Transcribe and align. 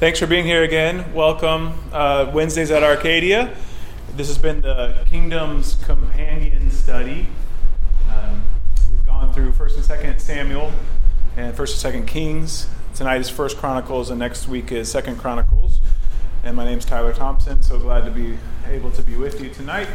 Thanks 0.00 0.18
for 0.18 0.26
being 0.26 0.46
here 0.46 0.62
again. 0.62 1.12
Welcome. 1.12 1.74
Uh, 1.92 2.30
Wednesdays 2.32 2.70
at 2.70 2.82
Arcadia. 2.82 3.54
This 4.16 4.28
has 4.28 4.38
been 4.38 4.62
the 4.62 4.96
Kingdom's 5.04 5.74
Companion 5.84 6.70
Study. 6.70 7.26
Um, 8.08 8.42
we've 8.90 9.04
gone 9.04 9.30
through 9.34 9.52
1st 9.52 9.74
and 9.74 9.84
2nd 9.84 10.18
Samuel 10.18 10.72
and 11.36 11.54
1st 11.54 11.84
and 11.84 12.06
2nd 12.06 12.08
Kings. 12.08 12.66
Tonight 12.94 13.20
is 13.20 13.30
1st 13.30 13.58
Chronicles, 13.58 14.08
and 14.08 14.18
next 14.18 14.48
week 14.48 14.72
is 14.72 14.90
2nd 14.90 15.18
Chronicles. 15.18 15.82
And 16.44 16.56
my 16.56 16.64
name's 16.64 16.86
Tyler 16.86 17.12
Thompson. 17.12 17.62
So 17.62 17.78
glad 17.78 18.06
to 18.06 18.10
be 18.10 18.38
able 18.70 18.92
to 18.92 19.02
be 19.02 19.16
with 19.16 19.38
you 19.42 19.50
tonight. 19.50 19.88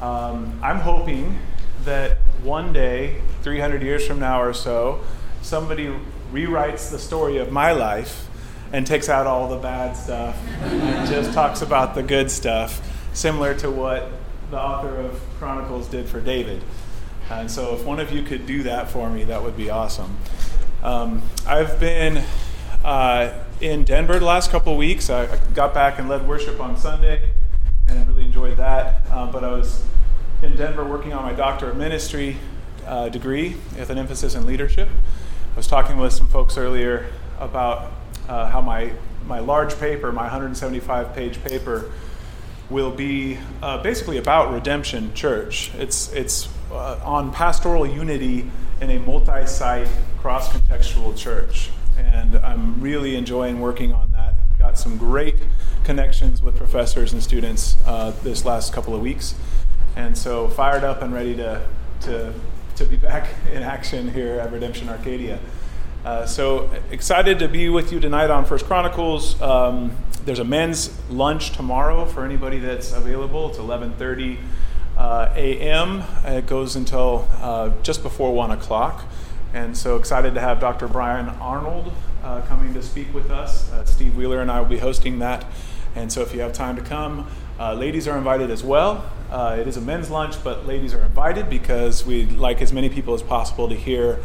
Um, 0.00 0.58
I'm 0.62 0.80
hoping 0.80 1.38
that 1.84 2.16
one 2.42 2.72
day, 2.72 3.20
300 3.42 3.82
years 3.82 4.06
from 4.06 4.18
now 4.18 4.40
or 4.40 4.54
so, 4.54 5.04
somebody 5.42 5.94
rewrites 6.32 6.90
the 6.90 6.98
story 6.98 7.36
of 7.36 7.52
my 7.52 7.72
life 7.72 8.30
and 8.76 8.86
takes 8.86 9.08
out 9.08 9.26
all 9.26 9.48
the 9.48 9.56
bad 9.56 9.96
stuff 9.96 10.38
and 10.60 11.08
just 11.08 11.32
talks 11.32 11.62
about 11.62 11.94
the 11.94 12.02
good 12.02 12.30
stuff, 12.30 12.86
similar 13.14 13.54
to 13.54 13.70
what 13.70 14.10
the 14.50 14.58
author 14.58 14.94
of 14.96 15.18
Chronicles 15.38 15.88
did 15.88 16.06
for 16.06 16.20
David. 16.20 16.62
And 17.30 17.50
so, 17.50 17.74
if 17.74 17.86
one 17.86 18.00
of 18.00 18.12
you 18.12 18.22
could 18.22 18.44
do 18.44 18.64
that 18.64 18.90
for 18.90 19.08
me, 19.08 19.24
that 19.24 19.42
would 19.42 19.56
be 19.56 19.70
awesome. 19.70 20.18
Um, 20.82 21.22
I've 21.46 21.80
been 21.80 22.22
uh, 22.84 23.32
in 23.62 23.84
Denver 23.84 24.18
the 24.18 24.26
last 24.26 24.50
couple 24.50 24.76
weeks. 24.76 25.08
I 25.08 25.38
got 25.54 25.72
back 25.72 25.98
and 25.98 26.06
led 26.06 26.28
worship 26.28 26.60
on 26.60 26.76
Sunday 26.76 27.30
and 27.88 28.06
really 28.06 28.26
enjoyed 28.26 28.58
that. 28.58 29.10
Um, 29.10 29.32
but 29.32 29.42
I 29.42 29.52
was 29.52 29.86
in 30.42 30.54
Denver 30.54 30.84
working 30.84 31.14
on 31.14 31.22
my 31.22 31.32
doctor 31.32 31.70
of 31.70 31.78
ministry 31.78 32.36
uh, 32.84 33.08
degree 33.08 33.56
with 33.78 33.88
an 33.88 33.96
emphasis 33.96 34.34
in 34.34 34.44
leadership. 34.44 34.90
I 35.54 35.56
was 35.56 35.66
talking 35.66 35.96
with 35.96 36.12
some 36.12 36.28
folks 36.28 36.58
earlier 36.58 37.06
about 37.40 37.90
uh, 38.28 38.48
how 38.48 38.60
my, 38.60 38.92
my 39.26 39.38
large 39.38 39.78
paper, 39.78 40.12
my 40.12 40.22
175 40.22 41.14
page 41.14 41.42
paper, 41.42 41.90
will 42.70 42.90
be 42.90 43.38
uh, 43.62 43.82
basically 43.82 44.18
about 44.18 44.52
Redemption 44.52 45.14
Church. 45.14 45.72
It's, 45.74 46.12
it's 46.12 46.48
uh, 46.70 47.00
on 47.04 47.32
pastoral 47.32 47.86
unity 47.86 48.50
in 48.80 48.90
a 48.90 48.98
multi 48.98 49.46
site, 49.46 49.88
cross 50.18 50.52
contextual 50.52 51.16
church. 51.16 51.70
And 51.96 52.36
I'm 52.36 52.80
really 52.80 53.16
enjoying 53.16 53.60
working 53.60 53.92
on 53.92 54.10
that. 54.12 54.34
Got 54.58 54.78
some 54.78 54.96
great 54.98 55.36
connections 55.84 56.42
with 56.42 56.56
professors 56.56 57.12
and 57.12 57.22
students 57.22 57.76
uh, 57.86 58.10
this 58.22 58.44
last 58.44 58.72
couple 58.72 58.94
of 58.94 59.00
weeks. 59.00 59.34
And 59.94 60.16
so 60.16 60.48
fired 60.48 60.84
up 60.84 61.00
and 61.02 61.14
ready 61.14 61.36
to, 61.36 61.62
to, 62.02 62.34
to 62.76 62.84
be 62.84 62.96
back 62.96 63.28
in 63.52 63.62
action 63.62 64.12
here 64.12 64.40
at 64.40 64.52
Redemption 64.52 64.88
Arcadia. 64.88 65.38
Uh, 66.06 66.24
so 66.24 66.70
excited 66.92 67.40
to 67.40 67.48
be 67.48 67.68
with 67.68 67.90
you 67.90 67.98
tonight 67.98 68.30
on 68.30 68.44
First 68.44 68.66
Chronicles. 68.66 69.42
Um, 69.42 69.90
there's 70.24 70.38
a 70.38 70.44
men's 70.44 70.96
lunch 71.10 71.50
tomorrow 71.50 72.04
for 72.04 72.24
anybody 72.24 72.60
that's 72.60 72.92
available. 72.92 73.48
It's 73.48 73.58
11:30 73.58 74.38
uh, 74.96 75.32
a.m. 75.34 76.04
It 76.24 76.46
goes 76.46 76.76
until 76.76 77.28
uh, 77.40 77.72
just 77.82 78.04
before 78.04 78.32
one 78.32 78.52
o'clock, 78.52 79.04
and 79.52 79.76
so 79.76 79.96
excited 79.96 80.34
to 80.34 80.40
have 80.40 80.60
Dr. 80.60 80.86
Brian 80.86 81.28
Arnold 81.28 81.92
uh, 82.22 82.40
coming 82.42 82.72
to 82.74 82.84
speak 82.84 83.12
with 83.12 83.32
us. 83.32 83.68
Uh, 83.72 83.84
Steve 83.84 84.14
Wheeler 84.14 84.40
and 84.40 84.48
I 84.48 84.60
will 84.60 84.68
be 84.68 84.78
hosting 84.78 85.18
that, 85.18 85.44
and 85.96 86.12
so 86.12 86.22
if 86.22 86.32
you 86.32 86.38
have 86.38 86.52
time 86.52 86.76
to 86.76 86.82
come, 86.82 87.28
uh, 87.58 87.74
ladies 87.74 88.06
are 88.06 88.16
invited 88.16 88.52
as 88.52 88.62
well. 88.62 89.10
it 89.32 89.66
is 89.66 89.76
a 89.76 89.80
men's 89.80 90.08
lunch, 90.08 90.36
but 90.44 90.68
ladies 90.68 90.94
are 90.94 91.02
invited 91.02 91.50
because 91.50 92.06
we'd 92.06 92.30
like 92.30 92.62
as 92.62 92.72
many 92.72 92.88
people 92.88 93.12
as 93.12 93.22
possible 93.22 93.68
to 93.68 93.74
hear. 93.74 94.20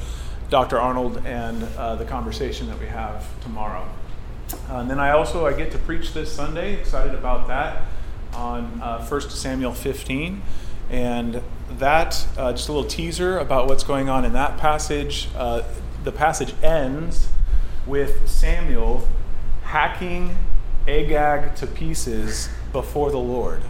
Dr. 0.51 0.81
Arnold 0.81 1.25
and 1.25 1.63
uh, 1.77 1.95
the 1.95 2.03
conversation 2.03 2.67
that 2.67 2.77
we 2.77 2.85
have 2.85 3.25
tomorrow. 3.41 3.87
Uh, 4.69 4.79
and 4.79 4.91
then 4.91 4.99
I 4.99 5.11
also 5.11 5.45
I 5.45 5.53
get 5.53 5.71
to 5.71 5.77
preach 5.77 6.13
this 6.13 6.29
Sunday. 6.29 6.73
Excited 6.73 7.15
about 7.15 7.47
that 7.47 7.83
on 8.33 8.65
uh, 8.83 9.05
1 9.05 9.21
Samuel 9.29 9.71
15, 9.71 10.41
and 10.89 11.41
that 11.77 12.27
uh, 12.37 12.51
just 12.51 12.67
a 12.67 12.73
little 12.73 12.89
teaser 12.89 13.37
about 13.37 13.69
what's 13.69 13.85
going 13.85 14.09
on 14.09 14.25
in 14.25 14.33
that 14.33 14.57
passage. 14.57 15.29
Uh, 15.37 15.63
the 16.03 16.11
passage 16.11 16.53
ends 16.61 17.29
with 17.87 18.27
Samuel 18.27 19.07
hacking 19.63 20.35
Agag 20.85 21.55
to 21.55 21.65
pieces 21.65 22.49
before 22.73 23.09
the 23.09 23.19
Lord. 23.19 23.61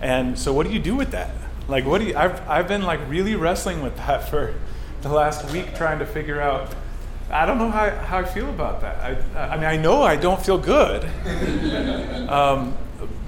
And 0.00 0.36
so, 0.36 0.52
what 0.52 0.66
do 0.66 0.72
you 0.72 0.80
do 0.80 0.96
with 0.96 1.12
that? 1.12 1.30
Like, 1.68 1.86
what 1.86 2.00
do 2.00 2.08
you? 2.08 2.16
I've 2.16 2.48
I've 2.48 2.66
been 2.66 2.82
like 2.82 2.98
really 3.08 3.36
wrestling 3.36 3.80
with 3.80 3.96
that 3.98 4.28
for 4.28 4.54
the 5.02 5.08
last 5.08 5.50
week 5.52 5.74
trying 5.74 5.98
to 5.98 6.06
figure 6.06 6.40
out. 6.40 6.74
I 7.28 7.44
don't 7.44 7.58
know 7.58 7.70
how, 7.70 7.90
how 7.90 8.18
I 8.18 8.24
feel 8.24 8.48
about 8.48 8.82
that. 8.82 8.96
I, 9.34 9.52
I 9.52 9.56
mean, 9.56 9.64
I 9.64 9.76
know 9.76 10.02
I 10.02 10.14
don't 10.14 10.40
feel 10.40 10.58
good. 10.58 11.04
um, 12.28 12.76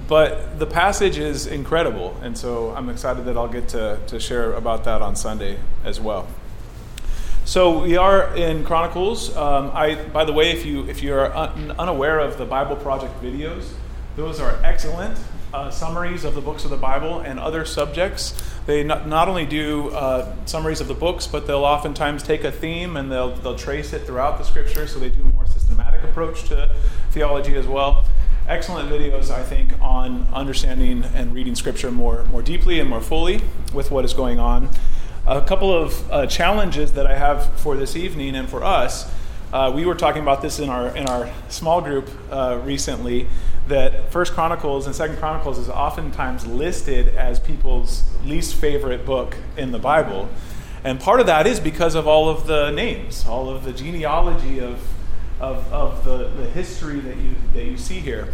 but 0.07 0.57
the 0.57 0.65
passage 0.65 1.17
is 1.17 1.47
incredible. 1.47 2.17
And 2.23 2.37
so 2.37 2.71
I'm 2.71 2.89
excited 2.89 3.25
that 3.25 3.37
I'll 3.37 3.47
get 3.47 3.69
to, 3.69 3.99
to 4.07 4.19
share 4.19 4.53
about 4.53 4.85
that 4.85 5.01
on 5.01 5.15
Sunday 5.15 5.59
as 5.83 5.99
well. 5.99 6.27
So 7.45 7.83
we 7.83 7.97
are 7.97 8.35
in 8.35 8.63
Chronicles. 8.63 9.35
Um, 9.35 9.71
I, 9.73 9.95
by 9.95 10.23
the 10.23 10.33
way, 10.33 10.51
if 10.51 10.65
you 10.65 10.87
if 10.87 11.01
you're 11.01 11.35
un- 11.35 11.71
unaware 11.79 12.19
of 12.19 12.37
the 12.37 12.45
Bible 12.45 12.75
Project 12.75 13.21
videos, 13.21 13.71
those 14.15 14.39
are 14.39 14.59
excellent 14.63 15.17
uh, 15.53 15.71
summaries 15.71 16.23
of 16.23 16.35
the 16.35 16.41
books 16.41 16.63
of 16.63 16.69
the 16.69 16.77
Bible 16.77 17.19
and 17.19 17.39
other 17.39 17.65
subjects. 17.65 18.39
They 18.65 18.83
not, 18.83 19.07
not 19.07 19.27
only 19.27 19.45
do 19.45 19.89
uh, 19.89 20.33
summaries 20.45 20.81
of 20.81 20.87
the 20.87 20.93
books, 20.93 21.27
but 21.27 21.47
they'll 21.47 21.65
oftentimes 21.65 22.23
take 22.23 22.43
a 22.43 22.51
theme 22.51 22.97
and 22.97 23.11
they'll, 23.11 23.35
they'll 23.35 23.55
trace 23.55 23.93
it 23.93 24.03
throughout 24.03 24.37
the 24.37 24.43
scripture, 24.43 24.85
so 24.87 24.99
they 24.99 25.09
do 25.09 25.21
a 25.21 25.33
more 25.33 25.47
systematic 25.47 26.03
approach 26.03 26.43
to 26.49 26.75
theology 27.11 27.55
as 27.55 27.67
well. 27.67 28.05
Excellent 28.47 28.89
videos, 28.89 29.29
I 29.29 29.43
think, 29.43 29.79
on 29.81 30.27
understanding 30.33 31.03
and 31.13 31.33
reading 31.33 31.55
scripture 31.55 31.91
more, 31.91 32.23
more 32.25 32.41
deeply 32.41 32.79
and 32.79 32.89
more 32.89 33.01
fully 33.01 33.41
with 33.73 33.91
what 33.91 34.05
is 34.05 34.13
going 34.13 34.39
on. 34.39 34.69
A 35.27 35.41
couple 35.41 35.71
of 35.71 36.11
uh, 36.11 36.25
challenges 36.25 36.93
that 36.93 37.05
I 37.05 37.15
have 37.15 37.59
for 37.59 37.77
this 37.77 37.95
evening 37.95 38.35
and 38.35 38.49
for 38.49 38.63
us. 38.63 39.11
Uh, 39.51 39.71
we 39.73 39.85
were 39.85 39.95
talking 39.95 40.21
about 40.21 40.41
this 40.43 40.59
in 40.59 40.69
our 40.69 40.95
in 40.95 41.07
our 41.07 41.27
small 41.49 41.81
group 41.81 42.07
uh, 42.31 42.59
recently 42.63 43.27
that 43.69 44.11
First 44.11 44.33
Chronicles 44.33 44.85
and 44.85 44.95
Second 44.95 45.17
Chronicles 45.17 45.57
is 45.57 45.69
oftentimes 45.69 46.45
listed 46.45 47.09
as 47.09 47.39
people's 47.39 48.03
least 48.25 48.55
favorite 48.55 49.05
book 49.05 49.37
in 49.57 49.71
the 49.71 49.79
Bible. 49.79 50.29
And 50.83 50.99
part 50.99 51.19
of 51.19 51.25
that 51.27 51.47
is 51.47 51.59
because 51.59 51.95
of 51.95 52.07
all 52.07 52.29
of 52.29 52.47
the 52.47 52.71
names, 52.71 53.25
all 53.27 53.49
of 53.49 53.63
the 53.63 53.73
genealogy 53.73 54.59
of, 54.59 54.81
of, 55.39 55.71
of 55.71 56.03
the, 56.03 56.29
the 56.41 56.49
history 56.49 56.99
that 56.99 57.17
you, 57.17 57.35
that 57.53 57.65
you 57.65 57.77
see 57.77 57.99
here. 57.99 58.29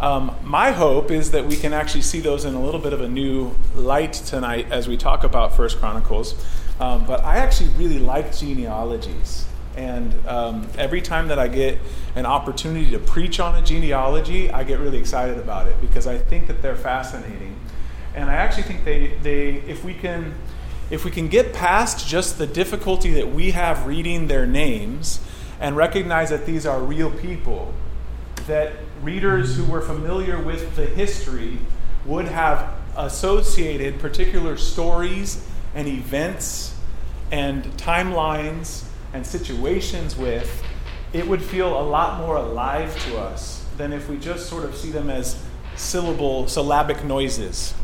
Um, 0.00 0.36
my 0.42 0.72
hope 0.72 1.10
is 1.10 1.30
that 1.30 1.46
we 1.46 1.56
can 1.56 1.72
actually 1.72 2.02
see 2.02 2.20
those 2.20 2.44
in 2.44 2.54
a 2.54 2.62
little 2.62 2.80
bit 2.80 2.92
of 2.92 3.00
a 3.00 3.08
new 3.08 3.54
light 3.74 4.12
tonight 4.12 4.70
as 4.70 4.86
we 4.88 4.96
talk 4.96 5.24
about 5.24 5.56
First 5.56 5.78
Chronicles. 5.78 6.34
Um, 6.78 7.06
but 7.06 7.24
I 7.24 7.38
actually 7.38 7.70
really 7.70 7.98
like 7.98 8.36
genealogies. 8.36 9.46
And 9.76 10.14
um, 10.26 10.66
every 10.78 11.02
time 11.02 11.28
that 11.28 11.38
I 11.38 11.48
get 11.48 11.78
an 12.14 12.24
opportunity 12.24 12.90
to 12.92 12.98
preach 12.98 13.38
on 13.40 13.54
a 13.54 13.62
genealogy, 13.62 14.50
I 14.50 14.64
get 14.64 14.80
really 14.80 14.98
excited 14.98 15.38
about 15.38 15.66
it 15.66 15.80
because 15.80 16.06
I 16.06 16.16
think 16.16 16.46
that 16.46 16.62
they're 16.62 16.76
fascinating. 16.76 17.56
And 18.14 18.30
I 18.30 18.34
actually 18.34 18.62
think 18.62 18.84
they, 18.84 19.08
they 19.22 19.48
if 19.68 19.84
we 19.84 19.92
can 19.92 20.34
if 20.88 21.04
we 21.04 21.10
can 21.10 21.26
get 21.28 21.52
past 21.52 22.06
just 22.06 22.38
the 22.38 22.46
difficulty 22.46 23.10
that 23.14 23.28
we 23.32 23.50
have 23.50 23.86
reading 23.86 24.28
their 24.28 24.46
names 24.46 25.20
and 25.58 25.76
recognize 25.76 26.30
that 26.30 26.46
these 26.46 26.64
are 26.64 26.80
real 26.80 27.10
people, 27.10 27.74
that 28.46 28.72
readers 29.02 29.56
who 29.56 29.64
were 29.64 29.80
familiar 29.80 30.40
with 30.40 30.76
the 30.76 30.86
history 30.86 31.58
would 32.04 32.26
have 32.26 32.72
associated 32.96 33.98
particular 33.98 34.56
stories 34.56 35.44
and 35.74 35.88
events 35.88 36.78
and 37.32 37.64
timelines 37.76 38.84
and 39.12 39.26
situations 39.26 40.16
with, 40.16 40.62
it 41.12 41.26
would 41.26 41.42
feel 41.42 41.80
a 41.80 41.82
lot 41.82 42.18
more 42.18 42.36
alive 42.36 42.98
to 43.04 43.18
us 43.18 43.64
than 43.76 43.92
if 43.92 44.08
we 44.08 44.16
just 44.18 44.48
sort 44.48 44.64
of 44.64 44.76
see 44.76 44.90
them 44.90 45.10
as 45.10 45.42
syllable, 45.76 46.48
syllabic 46.48 47.04
noises. 47.04 47.74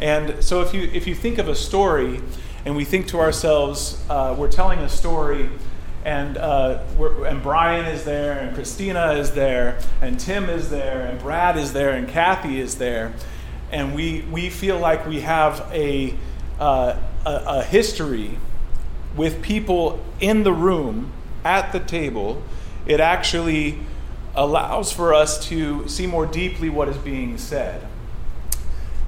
And 0.00 0.42
so 0.42 0.60
if 0.62 0.74
you, 0.74 0.82
if 0.92 1.06
you 1.06 1.14
think 1.14 1.38
of 1.38 1.48
a 1.48 1.54
story 1.54 2.20
and 2.64 2.76
we 2.76 2.84
think 2.84 3.06
to 3.08 3.20
ourselves, 3.20 4.02
uh, 4.10 4.34
we're 4.36 4.50
telling 4.50 4.80
a 4.80 4.88
story 4.88 5.48
and, 6.06 6.36
uh, 6.38 6.84
and 7.26 7.42
Brian 7.42 7.84
is 7.86 8.04
there, 8.04 8.38
and 8.38 8.54
Christina 8.54 9.14
is 9.14 9.32
there, 9.32 9.80
and 10.00 10.20
Tim 10.20 10.48
is 10.48 10.70
there, 10.70 11.04
and 11.04 11.18
Brad 11.18 11.56
is 11.56 11.72
there, 11.72 11.90
and 11.90 12.08
Kathy 12.08 12.60
is 12.60 12.76
there, 12.76 13.12
and 13.72 13.92
we, 13.92 14.20
we 14.30 14.48
feel 14.48 14.78
like 14.78 15.04
we 15.04 15.22
have 15.22 15.68
a, 15.72 16.14
uh, 16.60 16.96
a, 17.24 17.42
a 17.46 17.62
history 17.64 18.38
with 19.16 19.42
people 19.42 20.04
in 20.20 20.42
the 20.44 20.52
room 20.52 21.12
at 21.44 21.72
the 21.72 21.80
table, 21.80 22.42
it 22.86 23.00
actually 23.00 23.78
allows 24.34 24.92
for 24.92 25.14
us 25.14 25.44
to 25.48 25.88
see 25.88 26.06
more 26.06 26.26
deeply 26.26 26.68
what 26.68 26.88
is 26.88 26.98
being 26.98 27.38
said. 27.38 27.86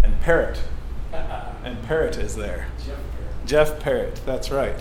And 0.02 0.18
Parrot, 0.22 0.60
and 1.12 1.82
Parrot 1.82 2.16
is 2.16 2.34
there. 2.36 2.68
Jeff 2.78 2.96
Parrot. 2.96 3.46
Jeff 3.46 3.80
Parrott, 3.80 4.20
that's 4.24 4.50
right. 4.50 4.76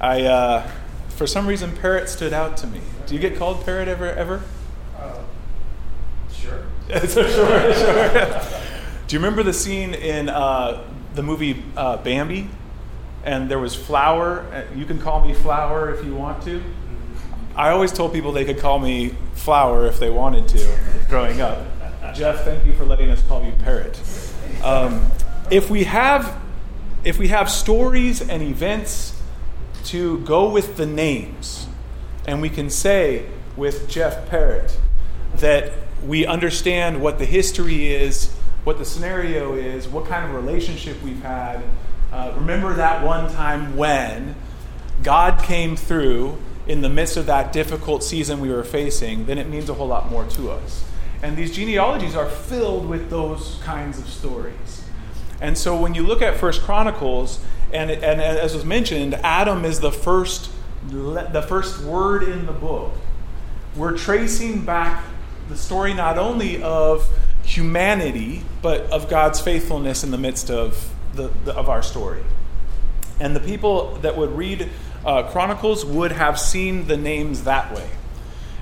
I, 0.00 0.22
uh, 0.22 0.70
for 1.08 1.26
some 1.26 1.46
reason, 1.46 1.74
Parrot 1.76 2.08
stood 2.08 2.32
out 2.32 2.56
to 2.58 2.66
me. 2.66 2.80
Do 3.06 3.14
you 3.14 3.20
get 3.20 3.36
called 3.36 3.64
Parrot 3.64 3.88
ever? 3.88 4.06
Ever? 4.10 4.42
Uh, 4.98 5.22
Sure. 6.32 6.64
sure, 7.06 7.28
sure. 7.74 8.40
Do 9.06 9.16
you 9.16 9.18
remember 9.20 9.42
the 9.42 9.52
scene 9.52 9.94
in 9.94 10.28
uh, 10.28 10.82
the 11.14 11.22
movie 11.22 11.62
uh, 11.76 11.98
Bambi? 11.98 12.48
And 13.24 13.50
there 13.50 13.58
was 13.58 13.74
Flower. 13.74 14.40
Uh, 14.52 14.64
you 14.74 14.84
can 14.84 14.98
call 14.98 15.24
me 15.24 15.34
Flower 15.34 15.94
if 15.94 16.04
you 16.04 16.14
want 16.14 16.42
to. 16.44 16.62
I 17.54 17.70
always 17.70 17.92
told 17.92 18.12
people 18.12 18.32
they 18.32 18.44
could 18.44 18.58
call 18.58 18.78
me 18.78 19.14
Flower 19.34 19.86
if 19.86 19.98
they 19.98 20.10
wanted 20.10 20.48
to 20.48 20.78
growing 21.08 21.40
up. 21.40 21.58
Jeff, 22.14 22.44
thank 22.44 22.66
you 22.66 22.72
for 22.74 22.84
letting 22.84 23.10
us 23.10 23.22
call 23.22 23.44
you 23.44 23.52
Parrot. 23.62 24.00
Um, 24.62 25.10
if 25.50 25.70
we 25.70 25.84
have 25.84 26.40
if 27.04 27.18
we 27.18 27.28
have 27.28 27.50
stories 27.50 28.20
and 28.20 28.42
events 28.42 29.20
to 29.84 30.18
go 30.20 30.48
with 30.50 30.76
the 30.76 30.86
names, 30.86 31.66
and 32.26 32.40
we 32.40 32.48
can 32.48 32.70
say 32.70 33.26
with 33.56 33.88
Jeff 33.88 34.28
Parrott 34.28 34.78
that 35.36 35.72
we 36.04 36.26
understand 36.26 37.00
what 37.00 37.18
the 37.18 37.24
history 37.24 37.92
is, 37.92 38.32
what 38.64 38.78
the 38.78 38.84
scenario 38.84 39.54
is, 39.54 39.88
what 39.88 40.06
kind 40.06 40.24
of 40.24 40.34
relationship 40.34 41.00
we've 41.02 41.22
had. 41.22 41.62
Uh, 42.12 42.32
remember 42.36 42.74
that 42.74 43.02
one 43.02 43.32
time 43.32 43.76
when 43.76 44.34
God 45.02 45.42
came 45.42 45.76
through 45.76 46.38
in 46.66 46.82
the 46.82 46.88
midst 46.88 47.16
of 47.16 47.26
that 47.26 47.52
difficult 47.52 48.04
season 48.04 48.40
we 48.40 48.50
were 48.50 48.62
facing, 48.62 49.26
then 49.26 49.38
it 49.38 49.48
means 49.48 49.68
a 49.68 49.74
whole 49.74 49.88
lot 49.88 50.10
more 50.10 50.24
to 50.26 50.50
us. 50.50 50.84
And 51.22 51.36
these 51.36 51.54
genealogies 51.54 52.14
are 52.14 52.28
filled 52.28 52.88
with 52.88 53.08
those 53.08 53.60
kinds 53.64 53.98
of 53.98 54.08
stories. 54.08 54.84
And 55.40 55.56
so 55.56 55.80
when 55.80 55.94
you 55.94 56.02
look 56.02 56.22
at 56.22 56.36
First 56.36 56.62
Chronicles, 56.62 57.40
and, 57.72 57.90
and 57.90 58.20
as 58.20 58.54
was 58.54 58.64
mentioned, 58.64 59.14
Adam 59.14 59.64
is 59.64 59.80
the 59.80 59.90
first, 59.90 60.50
the 60.88 61.44
first 61.48 61.82
word 61.82 62.24
in 62.24 62.46
the 62.46 62.52
book. 62.52 62.92
We're 63.74 63.96
tracing 63.96 64.64
back 64.64 65.04
the 65.48 65.56
story 65.56 65.94
not 65.94 66.18
only 66.18 66.62
of 66.62 67.08
humanity, 67.42 68.44
but 68.60 68.82
of 68.90 69.08
God's 69.08 69.40
faithfulness 69.40 70.04
in 70.04 70.10
the 70.10 70.18
midst 70.18 70.50
of, 70.50 70.92
the, 71.14 71.30
the 71.44 71.54
of 71.54 71.68
our 71.68 71.82
story. 71.82 72.22
And 73.20 73.36
the 73.36 73.40
people 73.40 73.96
that 73.96 74.16
would 74.16 74.36
read 74.36 74.68
uh, 75.04 75.30
Chronicles 75.30 75.84
would 75.84 76.12
have 76.12 76.38
seen 76.38 76.86
the 76.86 76.96
names 76.96 77.44
that 77.44 77.74
way. 77.74 77.88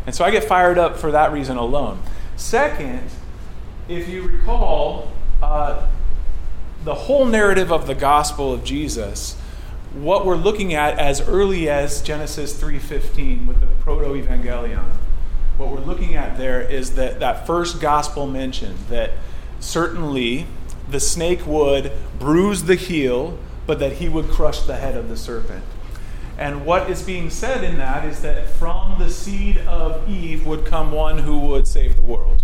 And 0.07 0.15
so 0.15 0.25
I 0.25 0.31
get 0.31 0.45
fired 0.45 0.79
up 0.79 0.97
for 0.97 1.13
that 1.13 1.33
reason 1.33 1.57
alone. 1.57 2.03
Second, 2.37 3.03
if 3.89 4.09
you 4.09 4.23
recall, 4.23 5.13
uh, 5.43 5.87
the 6.85 6.95
whole 6.95 7.27
narrative 7.27 7.71
of 7.71 7.87
the 7.87 7.95
gospel 7.95 8.53
of 8.53 8.65
Jesus, 8.65 9.39
what 9.93 10.25
we're 10.25 10.37
looking 10.37 10.73
at 10.73 10.99
as 10.99 11.21
early 11.21 11.69
as 11.69 12.01
Genesis 12.01 12.59
3:15 12.59 13.47
with 13.47 13.61
the 13.61 13.67
proto-evangelion, 13.67 14.85
what 15.59 15.69
we're 15.69 15.81
looking 15.81 16.15
at 16.15 16.39
there 16.39 16.61
is 16.61 16.95
that 16.95 17.21
that 17.21 17.47
first 17.47 17.81
gospel 17.81 18.27
mention 18.27 18.77
that 18.89 19.13
certainly 19.59 20.47
the 20.91 21.01
snake 21.01 21.47
would 21.47 21.93
bruise 22.19 22.65
the 22.65 22.75
heel, 22.75 23.39
but 23.67 23.79
that 23.79 23.95
he 23.95 24.09
would 24.09 24.29
crush 24.29 24.61
the 24.63 24.77
head 24.77 24.97
of 24.97 25.09
the 25.09 25.17
serpent. 25.17 25.65
And 26.39 26.65
what 26.65 26.91
is 26.91 27.03
being 27.03 27.29
said 27.29 27.63
in 27.63 27.77
that 27.79 28.05
is 28.07 28.23
that 28.23 28.49
from 28.49 28.99
the 28.99 29.11
seed 29.11 29.59
of 29.59 30.09
Eve 30.09 30.47
would 30.47 30.65
come 30.65 30.91
one 30.91 31.19
who 31.19 31.39
would 31.41 31.67
save 31.67 31.97
the 31.97 32.03
world. 32.03 32.43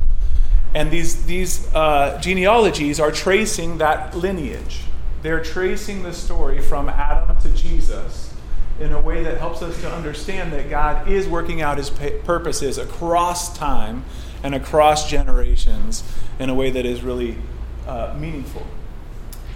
And 0.75 0.90
these, 0.90 1.25
these 1.25 1.72
uh, 1.75 2.20
genealogies 2.20 3.00
are 3.00 3.10
tracing 3.10 3.78
that 3.78 4.14
lineage. 4.14 4.82
They're 5.22 5.43
tracing 5.43 6.02
the 6.02 6.12
story 6.12 6.60
from 6.60 6.90
Adam 6.90 7.38
to 7.40 7.48
Jesus 7.50 8.34
in 8.78 8.93
a 8.93 9.00
way 9.00 9.22
that 9.22 9.38
helps 9.38 9.62
us 9.62 9.81
to 9.81 9.90
understand 9.90 10.52
that 10.52 10.69
God 10.69 11.08
is 11.08 11.26
working 11.26 11.62
out 11.62 11.78
his 11.78 11.88
purposes 11.88 12.76
across 12.76 13.56
time 13.56 14.04
and 14.43 14.54
across 14.54 15.08
generations 15.08 16.04
in 16.38 16.50
a 16.50 16.54
way 16.54 16.70
that 16.70 16.84
is 16.84 17.00
really 17.02 17.38
uh, 17.87 18.15
meaningful. 18.19 18.67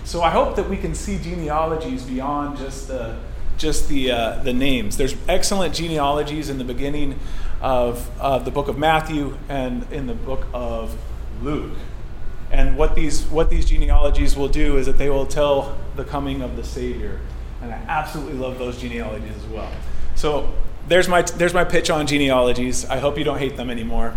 So 0.05 0.23
I 0.23 0.31
hope 0.31 0.57
that 0.57 0.69
we 0.69 0.77
can 0.77 0.95
see 0.95 1.19
genealogies 1.19 2.03
beyond 2.05 2.59
just 2.59 2.89
the 2.89 3.17
just 3.61 3.89
the, 3.91 4.11
uh, 4.11 4.43
the 4.43 4.55
names. 4.55 4.97
There's 4.97 5.15
excellent 5.29 5.75
genealogies 5.75 6.49
in 6.49 6.57
the 6.57 6.65
beginning 6.65 7.21
of 7.61 8.11
the 8.19 8.51
book 8.51 8.69
of 8.69 8.79
Matthew 8.79 9.37
and 9.51 9.87
in 9.93 10.07
the 10.07 10.15
book 10.15 10.47
of 10.55 10.97
Luke. 11.43 11.77
And 12.51 12.77
what 12.77 12.95
these, 12.95 13.25
what 13.27 13.51
these 13.51 13.67
genealogies 13.67 14.35
will 14.35 14.49
do 14.49 14.79
is 14.79 14.87
that 14.87 14.99
they 14.99 15.11
will 15.11 15.27
tell 15.27 15.79
the 15.95 16.05
coming 16.05 16.43
of 16.43 16.57
the 16.57 16.65
Savior. 16.65 17.21
And 17.63 17.71
I 17.71 17.77
absolutely 17.87 18.39
love 18.39 18.59
those 18.59 18.81
genealogies 18.81 19.37
as 19.37 19.47
well. 19.47 19.71
So 20.17 20.53
there's 20.89 21.07
my, 21.07 21.23
there's 21.23 21.55
my 21.55 21.65
pitch 21.65 21.91
on 21.91 22.07
genealogies. 22.07 22.87
I 22.87 22.99
hope 22.99 23.19
you 23.19 23.25
don't 23.25 23.39
hate 23.39 23.57
them 23.57 23.71
anymore. 23.71 24.15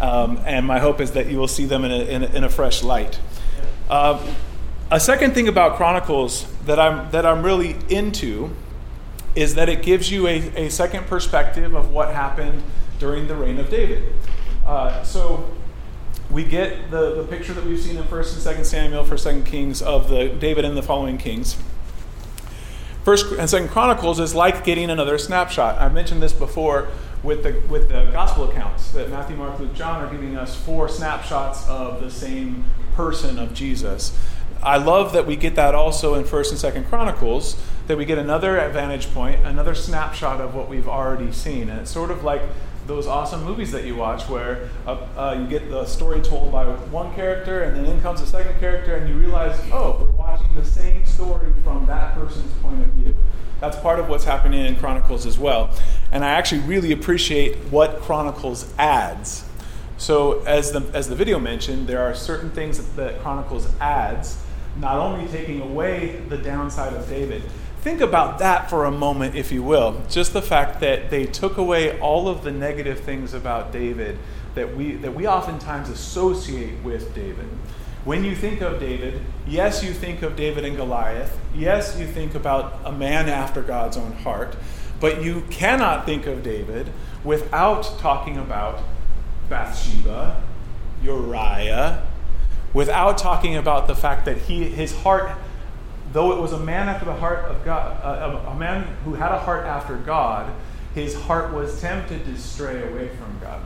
Um, 0.00 0.40
and 0.46 0.66
my 0.66 0.78
hope 0.78 1.00
is 1.00 1.12
that 1.12 1.26
you 1.26 1.38
will 1.38 1.48
see 1.48 1.66
them 1.66 1.84
in 1.84 1.90
a, 1.90 2.04
in 2.04 2.22
a, 2.22 2.26
in 2.26 2.44
a 2.44 2.48
fresh 2.48 2.82
light. 2.82 3.18
Uh, 3.94 4.20
a 4.90 4.98
second 4.98 5.34
thing 5.34 5.46
about 5.46 5.76
Chronicles 5.76 6.52
that 6.66 6.80
I'm, 6.80 7.12
that 7.12 7.24
I'm 7.24 7.44
really 7.44 7.76
into 7.88 8.50
is 9.36 9.54
that 9.54 9.68
it 9.68 9.84
gives 9.84 10.10
you 10.10 10.26
a, 10.26 10.66
a 10.66 10.68
second 10.68 11.06
perspective 11.06 11.74
of 11.74 11.92
what 11.92 12.12
happened 12.12 12.64
during 12.98 13.28
the 13.28 13.36
reign 13.36 13.60
of 13.60 13.70
David. 13.70 14.12
Uh, 14.66 15.04
so 15.04 15.48
we 16.28 16.42
get 16.42 16.90
the, 16.90 17.22
the 17.22 17.22
picture 17.22 17.52
that 17.54 17.64
we've 17.64 17.78
seen 17.78 17.96
in 17.96 18.02
1st 18.02 18.48
and 18.48 18.58
2nd 18.58 18.64
Samuel, 18.64 19.04
1st, 19.04 19.42
2nd 19.42 19.46
Kings 19.46 19.80
of 19.80 20.08
the 20.08 20.28
David 20.28 20.64
and 20.64 20.76
the 20.76 20.82
following 20.82 21.16
kings. 21.16 21.56
First 23.04 23.26
and 23.38 23.48
Second 23.48 23.68
Chronicles 23.68 24.18
is 24.18 24.34
like 24.34 24.64
getting 24.64 24.90
another 24.90 25.18
snapshot. 25.18 25.80
I 25.80 25.88
mentioned 25.88 26.20
this 26.20 26.32
before 26.32 26.88
with 27.22 27.44
the 27.44 27.62
with 27.68 27.90
the 27.90 28.10
gospel 28.10 28.50
accounts 28.50 28.90
that 28.90 29.08
Matthew, 29.08 29.36
Mark, 29.36 29.60
Luke, 29.60 29.72
John 29.72 30.02
are 30.02 30.10
giving 30.10 30.36
us 30.36 30.56
four 30.56 30.88
snapshots 30.88 31.68
of 31.68 32.00
the 32.00 32.10
same 32.10 32.64
person 32.94 33.38
of 33.38 33.54
Jesus. 33.54 34.18
I 34.62 34.78
love 34.78 35.12
that 35.12 35.26
we 35.26 35.36
get 35.36 35.56
that 35.56 35.74
also 35.74 36.14
in 36.14 36.24
First 36.24 36.50
and 36.50 36.58
Second 36.58 36.86
Chronicles. 36.86 37.60
That 37.86 37.98
we 37.98 38.06
get 38.06 38.16
another 38.16 38.56
vantage 38.70 39.12
point, 39.12 39.44
another 39.44 39.74
snapshot 39.74 40.40
of 40.40 40.54
what 40.54 40.70
we've 40.70 40.88
already 40.88 41.32
seen, 41.32 41.68
and 41.68 41.80
it's 41.80 41.90
sort 41.90 42.10
of 42.10 42.24
like 42.24 42.40
those 42.86 43.06
awesome 43.06 43.42
movies 43.44 43.72
that 43.72 43.84
you 43.84 43.94
watch 43.96 44.28
where 44.28 44.68
uh, 44.86 44.92
uh, 45.16 45.36
you 45.38 45.46
get 45.46 45.70
the 45.70 45.86
story 45.86 46.20
told 46.20 46.52
by 46.52 46.64
one 46.64 47.14
character 47.14 47.62
and 47.62 47.76
then 47.76 47.86
in 47.86 48.00
comes 48.00 48.20
the 48.20 48.26
second 48.26 48.58
character 48.60 48.94
and 48.96 49.08
you 49.08 49.14
realize 49.14 49.58
oh 49.72 49.96
we're 50.00 50.10
watching 50.10 50.54
the 50.54 50.64
same 50.64 51.04
story 51.06 51.52
from 51.62 51.86
that 51.86 52.14
person's 52.14 52.52
point 52.62 52.82
of 52.82 52.88
view 52.90 53.16
that's 53.60 53.76
part 53.78 53.98
of 53.98 54.08
what's 54.08 54.24
happening 54.24 54.66
in 54.66 54.76
chronicles 54.76 55.24
as 55.24 55.38
well 55.38 55.74
and 56.12 56.24
i 56.24 56.30
actually 56.30 56.60
really 56.62 56.92
appreciate 56.92 57.56
what 57.70 58.00
chronicles 58.00 58.72
adds 58.76 59.44
so 59.96 60.40
as 60.44 60.72
the, 60.72 60.80
as 60.92 61.08
the 61.08 61.14
video 61.14 61.38
mentioned 61.38 61.86
there 61.86 62.02
are 62.02 62.14
certain 62.14 62.50
things 62.50 62.78
that, 62.78 62.96
that 62.96 63.20
chronicles 63.22 63.68
adds 63.80 64.38
not 64.76 64.98
only 64.98 65.26
taking 65.28 65.60
away 65.60 66.20
the 66.28 66.38
downside 66.38 66.92
of 66.92 67.08
David. 67.08 67.42
Think 67.80 68.00
about 68.00 68.38
that 68.38 68.70
for 68.70 68.86
a 68.86 68.90
moment, 68.90 69.34
if 69.34 69.52
you 69.52 69.62
will. 69.62 70.02
Just 70.08 70.32
the 70.32 70.42
fact 70.42 70.80
that 70.80 71.10
they 71.10 71.26
took 71.26 71.58
away 71.58 71.98
all 72.00 72.28
of 72.28 72.42
the 72.42 72.50
negative 72.50 73.00
things 73.00 73.34
about 73.34 73.72
David 73.72 74.18
that 74.54 74.74
we, 74.74 74.92
that 74.96 75.14
we 75.14 75.26
oftentimes 75.26 75.88
associate 75.90 76.82
with 76.82 77.14
David. 77.14 77.48
When 78.04 78.24
you 78.24 78.36
think 78.36 78.60
of 78.60 78.80
David, 78.80 79.20
yes, 79.46 79.82
you 79.82 79.92
think 79.92 80.22
of 80.22 80.36
David 80.36 80.64
and 80.64 80.76
Goliath. 80.76 81.38
Yes, 81.54 81.98
you 81.98 82.06
think 82.06 82.34
about 82.34 82.80
a 82.84 82.92
man 82.92 83.28
after 83.28 83.62
God's 83.62 83.96
own 83.96 84.12
heart. 84.12 84.56
But 85.00 85.22
you 85.22 85.42
cannot 85.50 86.06
think 86.06 86.26
of 86.26 86.42
David 86.42 86.90
without 87.24 87.98
talking 87.98 88.38
about 88.38 88.80
Bathsheba, 89.48 90.42
Uriah, 91.02 92.06
without 92.72 93.18
talking 93.18 93.56
about 93.56 93.86
the 93.86 93.94
fact 93.94 94.24
that 94.24 94.36
he, 94.38 94.64
his 94.64 94.94
heart, 94.96 95.30
though 96.12 96.32
it 96.32 96.40
was 96.40 96.52
a 96.52 96.58
man 96.58 96.88
after 96.88 97.04
the 97.04 97.14
heart 97.14 97.44
of 97.44 97.64
God, 97.64 98.00
uh, 98.02 98.50
a 98.50 98.54
man 98.54 98.84
who 99.04 99.14
had 99.14 99.32
a 99.32 99.38
heart 99.38 99.64
after 99.64 99.96
God, 99.96 100.52
his 100.94 101.14
heart 101.14 101.52
was 101.52 101.80
tempted 101.80 102.24
to 102.24 102.38
stray 102.38 102.82
away 102.82 103.08
from 103.08 103.38
God. 103.40 103.60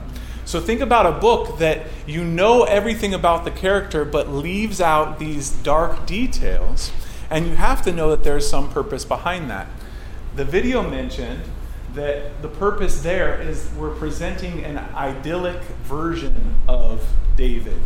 So 0.45 0.59
think 0.59 0.81
about 0.81 1.05
a 1.05 1.11
book 1.11 1.59
that 1.59 1.85
you 2.07 2.23
know 2.23 2.63
everything 2.63 3.13
about 3.13 3.45
the 3.45 3.51
character 3.51 4.03
but 4.03 4.29
leaves 4.29 4.81
out 4.81 5.19
these 5.19 5.51
dark 5.51 6.07
details, 6.07 6.91
and 7.29 7.45
you 7.45 7.55
have 7.55 7.83
to 7.83 7.91
know 7.91 8.09
that 8.09 8.23
there's 8.23 8.49
some 8.49 8.71
purpose 8.71 9.05
behind 9.05 9.49
that. 9.51 9.67
The 10.35 10.45
video 10.45 10.87
mentioned 10.87 11.43
that 11.93 12.41
the 12.41 12.47
purpose 12.47 13.01
there 13.01 13.41
is 13.41 13.69
we're 13.77 13.95
presenting 13.95 14.63
an 14.63 14.77
idyllic 14.77 15.61
version 15.83 16.55
of 16.67 17.05
David 17.35 17.79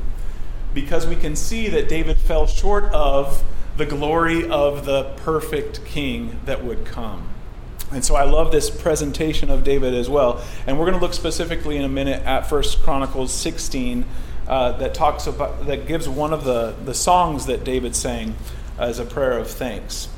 because 0.74 1.08
we 1.08 1.16
can 1.16 1.36
see 1.36 1.70
that 1.70 1.88
David 1.88 2.18
fell 2.18 2.48
short 2.48 2.86
of 2.86 3.44
the 3.78 3.86
glory 3.86 4.50
of 4.50 4.86
the 4.86 5.04
perfect 5.18 5.86
king 5.86 6.40
that 6.46 6.64
would 6.64 6.86
come. 6.86 7.30
And 7.92 8.04
so 8.04 8.16
I 8.16 8.24
love 8.24 8.52
this 8.52 8.70
presentation 8.70 9.52
of 9.52 9.64
David 9.64 9.94
as 9.94 10.10
well. 10.10 10.44
And 10.66 10.80
we're 10.80 10.86
going 10.86 10.98
to 10.98 11.04
look 11.04 11.14
specifically 11.14 11.78
in 11.78 11.84
a 11.84 11.90
minute 11.90 12.24
at 12.24 12.48
First 12.48 12.82
Chronicles 12.82 13.32
16 13.32 14.06
uh, 14.48 14.72
that 14.74 14.94
talks 14.94 15.28
about 15.28 15.68
that 15.68 15.88
gives 15.88 16.10
one 16.10 16.34
of 16.34 16.44
the, 16.44 16.76
the 16.84 16.94
songs 16.94 17.46
that 17.46 17.64
David 17.64 17.96
sang 17.96 18.36
as 18.78 19.00
a 19.00 19.06
prayer 19.06 19.38
of 19.38 19.48
thanks. 19.50 20.10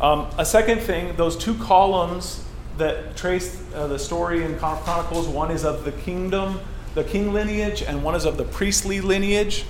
Um, 0.00 0.28
a 0.38 0.44
second 0.44 0.80
thing, 0.80 1.16
those 1.16 1.36
two 1.36 1.54
columns 1.54 2.45
that 2.78 3.16
trace 3.16 3.62
uh, 3.74 3.86
the 3.86 3.98
story 3.98 4.44
in 4.44 4.58
Chronicles, 4.58 5.28
one 5.28 5.50
is 5.50 5.64
of 5.64 5.84
the 5.84 5.92
kingdom 5.92 6.60
the 6.96 7.04
king 7.04 7.34
lineage 7.34 7.82
and 7.82 8.02
one 8.02 8.14
is 8.14 8.24
of 8.24 8.38
the 8.38 8.44
priestly 8.44 9.02
lineage. 9.02 9.64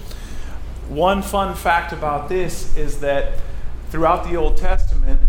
One 0.88 1.22
fun 1.22 1.56
fact 1.56 1.92
about 1.92 2.28
this 2.28 2.74
is 2.76 3.00
that 3.00 3.40
throughout 3.90 4.28
the 4.28 4.36
Old 4.36 4.56
Testament, 4.56 5.20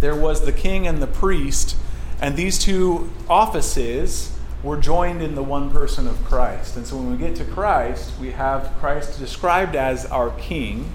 there 0.00 0.16
was 0.16 0.46
the 0.46 0.52
king 0.52 0.86
and 0.86 1.02
the 1.02 1.06
priest, 1.06 1.76
and 2.22 2.36
these 2.36 2.58
two 2.58 3.10
offices 3.28 4.34
were 4.62 4.78
joined 4.78 5.20
in 5.20 5.34
the 5.34 5.42
one 5.42 5.70
person 5.70 6.06
of 6.06 6.24
Christ. 6.24 6.76
And 6.76 6.86
so 6.86 6.96
when 6.96 7.10
we 7.10 7.18
get 7.18 7.36
to 7.36 7.44
Christ, 7.44 8.12
we 8.18 8.30
have 8.30 8.72
Christ 8.80 9.18
described 9.18 9.76
as 9.76 10.06
our 10.06 10.30
king, 10.30 10.90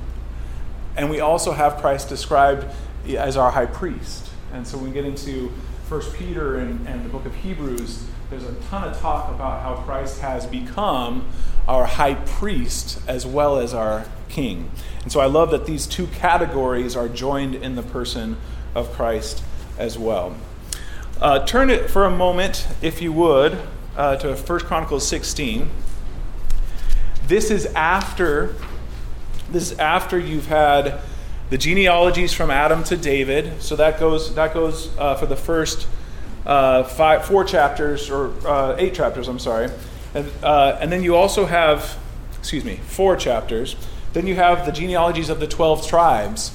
and 0.98 1.12
we 1.12 1.20
also 1.20 1.52
have 1.52 1.78
Christ 1.78 2.10
described 2.10 2.66
as 3.08 3.38
our 3.38 3.52
high 3.52 3.68
priest. 3.68 4.28
And 4.52 4.66
so 4.66 4.78
when 4.78 4.88
we 4.88 4.94
get 4.94 5.06
into 5.06 5.52
1 5.90 6.02
Peter 6.14 6.58
and, 6.58 6.88
and 6.88 7.06
the 7.06 7.10
book 7.10 7.26
of 7.28 7.36
Hebrews, 7.36 8.08
there's 8.32 8.44
a 8.44 8.56
ton 8.70 8.88
of 8.88 9.00
talk 9.00 9.30
about 9.30 9.62
how 9.62 9.84
Christ 9.84 10.20
has 10.22 10.48
become 10.48 11.28
our 11.68 11.86
high 11.86 12.16
priest 12.16 13.00
as 13.08 13.24
well 13.24 13.60
as 13.60 13.72
our 13.72 14.06
king. 14.28 14.72
And 15.04 15.12
so 15.12 15.20
I 15.20 15.28
love 15.28 15.52
that 15.52 15.68
these 15.68 15.86
two 15.86 16.08
categories 16.08 16.96
are 16.96 17.08
joined 17.08 17.54
in 17.54 17.76
the 17.76 17.84
person 17.84 18.38
of 18.74 18.92
Christ 18.94 19.44
as 19.78 19.96
well. 19.96 20.36
Uh, 21.22 21.46
turn 21.46 21.70
it 21.70 21.90
for 21.90 22.06
a 22.06 22.12
moment, 22.12 22.68
if 22.82 23.00
you 23.00 23.14
would, 23.14 23.60
uh, 23.96 24.16
to 24.18 24.36
1 24.36 24.60
Chronicles 24.62 25.08
16. 25.08 25.70
This 27.28 27.52
is 27.52 27.68
after 27.68 28.56
this 29.52 29.72
is 29.72 29.78
after 29.78 30.18
you've 30.18 30.48
had 30.48 31.00
the 31.50 31.58
genealogies 31.58 32.34
from 32.34 32.50
Adam 32.50 32.84
to 32.86 32.98
David. 32.98 33.62
So 33.62 33.76
that 33.76 34.00
goes 34.00 34.34
that 34.36 34.54
goes 34.54 34.90
uh, 34.98 35.16
for 35.16 35.26
the 35.26 35.36
first 35.36 35.88
uh, 36.46 36.84
five, 36.84 37.26
four 37.26 37.44
chapters 37.44 38.10
or 38.10 38.32
uh, 38.48 38.76
eight 38.78 38.94
chapters. 38.94 39.28
I'm 39.28 39.40
sorry, 39.40 39.70
and, 40.14 40.32
uh, 40.44 40.78
and 40.80 40.92
then 40.92 41.04
you 41.04 41.16
also 41.16 41.46
have, 41.46 41.98
excuse 42.40 42.66
me, 42.66 42.78
four 42.88 43.16
chapters. 43.16 43.76
Then 44.14 44.28
you 44.28 44.36
have 44.36 44.66
the 44.66 44.72
genealogies 44.72 45.30
of 45.30 45.40
the 45.40 45.48
twelve 45.48 45.88
tribes. 45.88 46.52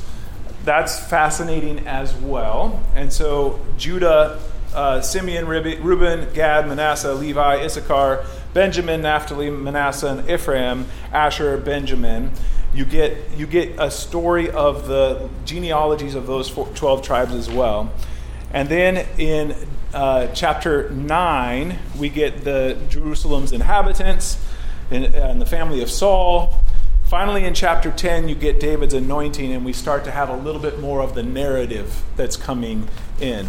That's 0.65 0.99
fascinating 0.99 1.87
as 1.87 2.15
well. 2.15 2.83
And 2.95 3.13
so 3.13 3.61
Judah, 3.79 4.41
uh, 4.75 5.01
Simeon, 5.01 5.47
Reuben, 5.47 6.33
Gad, 6.35 6.69
Manasseh, 6.69 7.15
Levi, 7.15 7.65
Issachar, 7.65 8.25
Benjamin, 8.53 9.01
Naphtali, 9.01 9.51
Manasseh, 9.51 10.09
and 10.09 10.31
Ephraim, 10.31 10.87
Asher, 11.13 11.57
Benjamin 11.57 12.31
you 12.73 12.85
get 12.85 13.17
you 13.37 13.47
get 13.47 13.79
a 13.79 13.91
story 13.91 14.51
of 14.51 14.87
the 14.87 15.29
genealogies 15.45 16.15
of 16.15 16.27
those 16.27 16.51
12 16.51 17.03
tribes 17.03 17.35
as 17.35 17.51
well. 17.51 17.93
And 18.53 18.69
then 18.69 19.07
in 19.19 19.57
uh, 19.93 20.29
chapter 20.29 20.91
9 20.91 21.79
we 21.99 22.09
get 22.09 22.45
the 22.45 22.79
jerusalem's 22.89 23.53
inhabitants 23.53 24.39
and, 24.91 25.07
and, 25.15 25.41
the 25.41 25.47
family 25.47 25.83
of 25.83 25.91
saul. 25.91 26.63
Finally 27.05 27.45
in 27.45 27.55
chapter 27.55 27.91
10 27.91 28.29
you 28.29 28.37
get 28.37 28.61
david's 28.61 28.95
anointing 28.95 29.53
and 29.53 29.65
we 29.65 29.73
start 29.73 30.05
to 30.05 30.13
have 30.13 30.29
a 30.29 30.37
little 30.37 30.61
bit 30.61 30.79
more 30.79 31.01
of 31.03 31.15
the 31.15 31.25
narrative 31.25 32.05
that's 32.17 32.37
coming 32.37 32.89
in. 33.21 33.49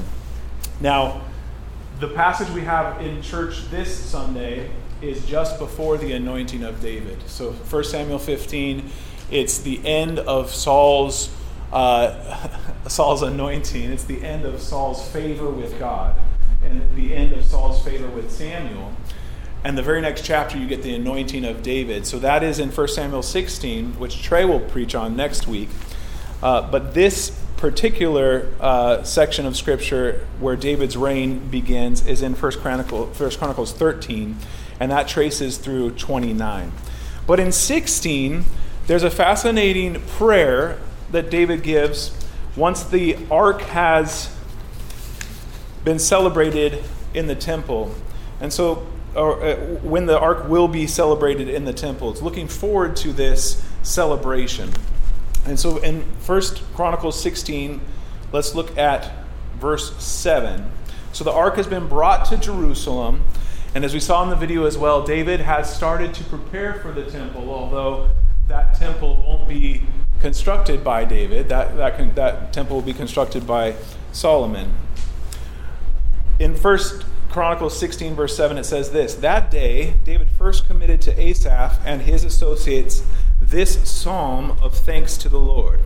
Now 0.79 1.21
the 1.99 2.07
passage 2.07 2.49
we 2.49 2.61
have 2.61 2.99
in 3.01 3.21
church 3.21 3.69
this 3.69 3.95
sunday 3.95 4.71
is 5.03 5.23
just 5.27 5.59
before 5.59 5.97
the 5.97 6.13
anointing 6.13 6.63
of 6.63 6.81
david. 6.81 7.21
So 7.27 7.51
1 7.51 7.83
samuel 7.83 8.17
15 8.17 8.89
it's 9.31 9.59
the 9.59 9.85
end 9.85 10.19
of 10.19 10.51
Saul's 10.53 11.33
uh, 11.71 12.50
Saul's 12.88 13.21
anointing. 13.21 13.91
It's 13.91 14.03
the 14.03 14.21
end 14.23 14.45
of 14.45 14.59
Saul's 14.59 15.07
favor 15.09 15.50
with 15.50 15.79
God, 15.79 16.17
and 16.63 16.83
the 16.95 17.13
end 17.13 17.33
of 17.33 17.45
Saul's 17.45 17.83
favor 17.83 18.07
with 18.09 18.31
Samuel. 18.31 18.91
And 19.63 19.77
the 19.77 19.83
very 19.83 20.01
next 20.01 20.25
chapter, 20.25 20.57
you 20.57 20.67
get 20.67 20.81
the 20.81 20.95
anointing 20.95 21.45
of 21.45 21.61
David. 21.61 22.07
So 22.07 22.17
that 22.19 22.41
is 22.41 22.57
in 22.57 22.69
1 22.71 22.88
Samuel 22.88 23.21
16, 23.21 24.00
which 24.00 24.23
Trey 24.23 24.43
will 24.43 24.59
preach 24.59 24.95
on 24.95 25.15
next 25.15 25.47
week. 25.47 25.69
Uh, 26.41 26.69
but 26.69 26.95
this 26.95 27.29
particular 27.57 28.51
uh, 28.59 29.03
section 29.03 29.45
of 29.45 29.55
Scripture 29.55 30.25
where 30.39 30.55
David's 30.55 30.97
reign 30.97 31.47
begins 31.50 32.05
is 32.07 32.23
in 32.23 32.33
1 32.33 32.51
Chronicle, 32.53 33.05
1 33.05 33.31
Chronicles 33.31 33.71
13, 33.71 34.35
and 34.79 34.91
that 34.91 35.07
traces 35.07 35.59
through 35.59 35.91
29. 35.91 36.71
But 37.27 37.39
in 37.39 37.51
16, 37.51 38.45
there's 38.91 39.03
a 39.03 39.10
fascinating 39.10 40.01
prayer 40.01 40.77
that 41.12 41.29
David 41.29 41.63
gives 41.63 42.12
once 42.57 42.83
the 42.83 43.17
ark 43.31 43.62
has 43.62 44.36
been 45.86 45.98
celebrated 45.98 46.83
in 47.13 47.25
the 47.25 47.33
temple. 47.33 47.95
And 48.41 48.51
so, 48.51 48.86
or, 49.15 49.41
uh, 49.41 49.55
when 49.77 50.07
the 50.07 50.19
ark 50.19 50.50
will 50.50 50.67
be 50.67 50.88
celebrated 50.88 51.48
in 51.48 51.63
the 51.63 51.71
temple, 51.71 52.12
it's 52.12 52.21
looking 52.21 52.50
forward 52.50 52.98
to 52.98 53.13
this 53.13 53.65
celebration. 53.81 54.71
And 55.45 55.57
so, 55.57 55.77
in 55.77 56.03
First 56.19 56.62
Chronicles 56.75 57.17
16, 57.24 57.79
let's 58.33 58.55
look 58.55 58.77
at 58.77 59.10
verse 59.55 59.95
7. 60.03 60.69
So, 61.13 61.24
the 61.24 61.31
ark 61.31 61.55
has 61.55 61.67
been 61.67 61.88
brought 61.88 62.25
to 62.25 62.36
Jerusalem. 62.36 63.24
And 63.74 63.86
as 63.86 63.93
we 63.93 64.01
saw 64.01 64.21
in 64.24 64.29
the 64.29 64.36
video 64.36 64.65
as 64.65 64.77
well, 64.77 65.01
David 65.01 65.39
has 65.39 65.74
started 65.74 66.13
to 66.15 66.25
prepare 66.25 66.74
for 66.81 66.91
the 66.91 67.10
temple, 67.10 67.50
although 67.50 68.10
that 68.51 68.74
temple 68.74 69.15
won't 69.25 69.48
be 69.48 69.81
constructed 70.20 70.84
by 70.84 71.05
David. 71.05 71.48
That, 71.48 71.77
that, 71.77 71.96
can, 71.96 72.13
that 72.15 72.51
temple 72.51 72.75
will 72.75 72.84
be 72.84 72.93
constructed 72.93 73.48
by 73.48 73.75
Solomon. 74.12 74.74
In 76.38 76.58
1 76.58 76.79
Chronicles 77.29 77.79
16, 77.79 78.13
verse 78.13 78.36
7, 78.36 78.58
it 78.58 78.65
says 78.65 78.91
this 78.91 79.15
That 79.15 79.50
day, 79.50 79.93
David 80.03 80.29
first 80.29 80.67
committed 80.67 81.01
to 81.03 81.17
Asaph 81.17 81.79
and 81.86 82.01
his 82.01 82.25
associates 82.25 83.03
this 83.39 83.89
psalm 83.89 84.58
of 84.62 84.75
thanks 84.75 85.15
to 85.20 85.29
the 85.29 85.39
Lord. 85.39 85.79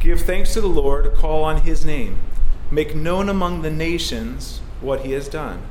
Give 0.00 0.20
thanks 0.20 0.52
to 0.54 0.60
the 0.60 0.66
Lord, 0.66 1.14
call 1.14 1.44
on 1.44 1.58
his 1.58 1.84
name. 1.84 2.18
Make 2.68 2.96
known 2.96 3.28
among 3.28 3.62
the 3.62 3.70
nations 3.70 4.60
what 4.80 5.02
he 5.02 5.12
has 5.12 5.28
done. 5.28 5.62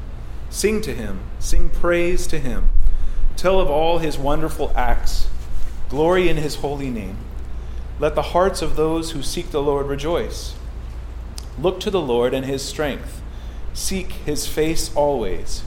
Sing 0.50 0.80
to 0.84 0.96
him, 0.96 1.20
sing 1.40 1.70
praise 1.70 2.26
to 2.28 2.40
him. 2.40 2.70
Tell 3.36 3.60
of 3.60 3.70
all 3.70 3.98
his 3.98 4.18
wonderful 4.18 4.72
acts 4.78 5.28
Glory 5.92 6.30
in 6.30 6.38
his 6.38 6.56
holy 6.56 6.90
name. 6.90 7.18
Let 8.00 8.16
the 8.16 8.32
hearts 8.32 8.62
of 8.62 8.78
those 8.78 9.12
who 9.12 9.22
seek 9.22 9.52
the 9.52 9.62
Lord 9.62 9.88
rejoice. 9.88 10.56
Look 11.60 11.82
to 11.82 11.92
the 11.92 12.00
Lord 12.00 12.34
and 12.34 12.46
his 12.46 12.64
strength. 12.64 13.22
Seek 13.74 14.14
his 14.14 14.48
face 14.48 14.96
always. 14.96 15.64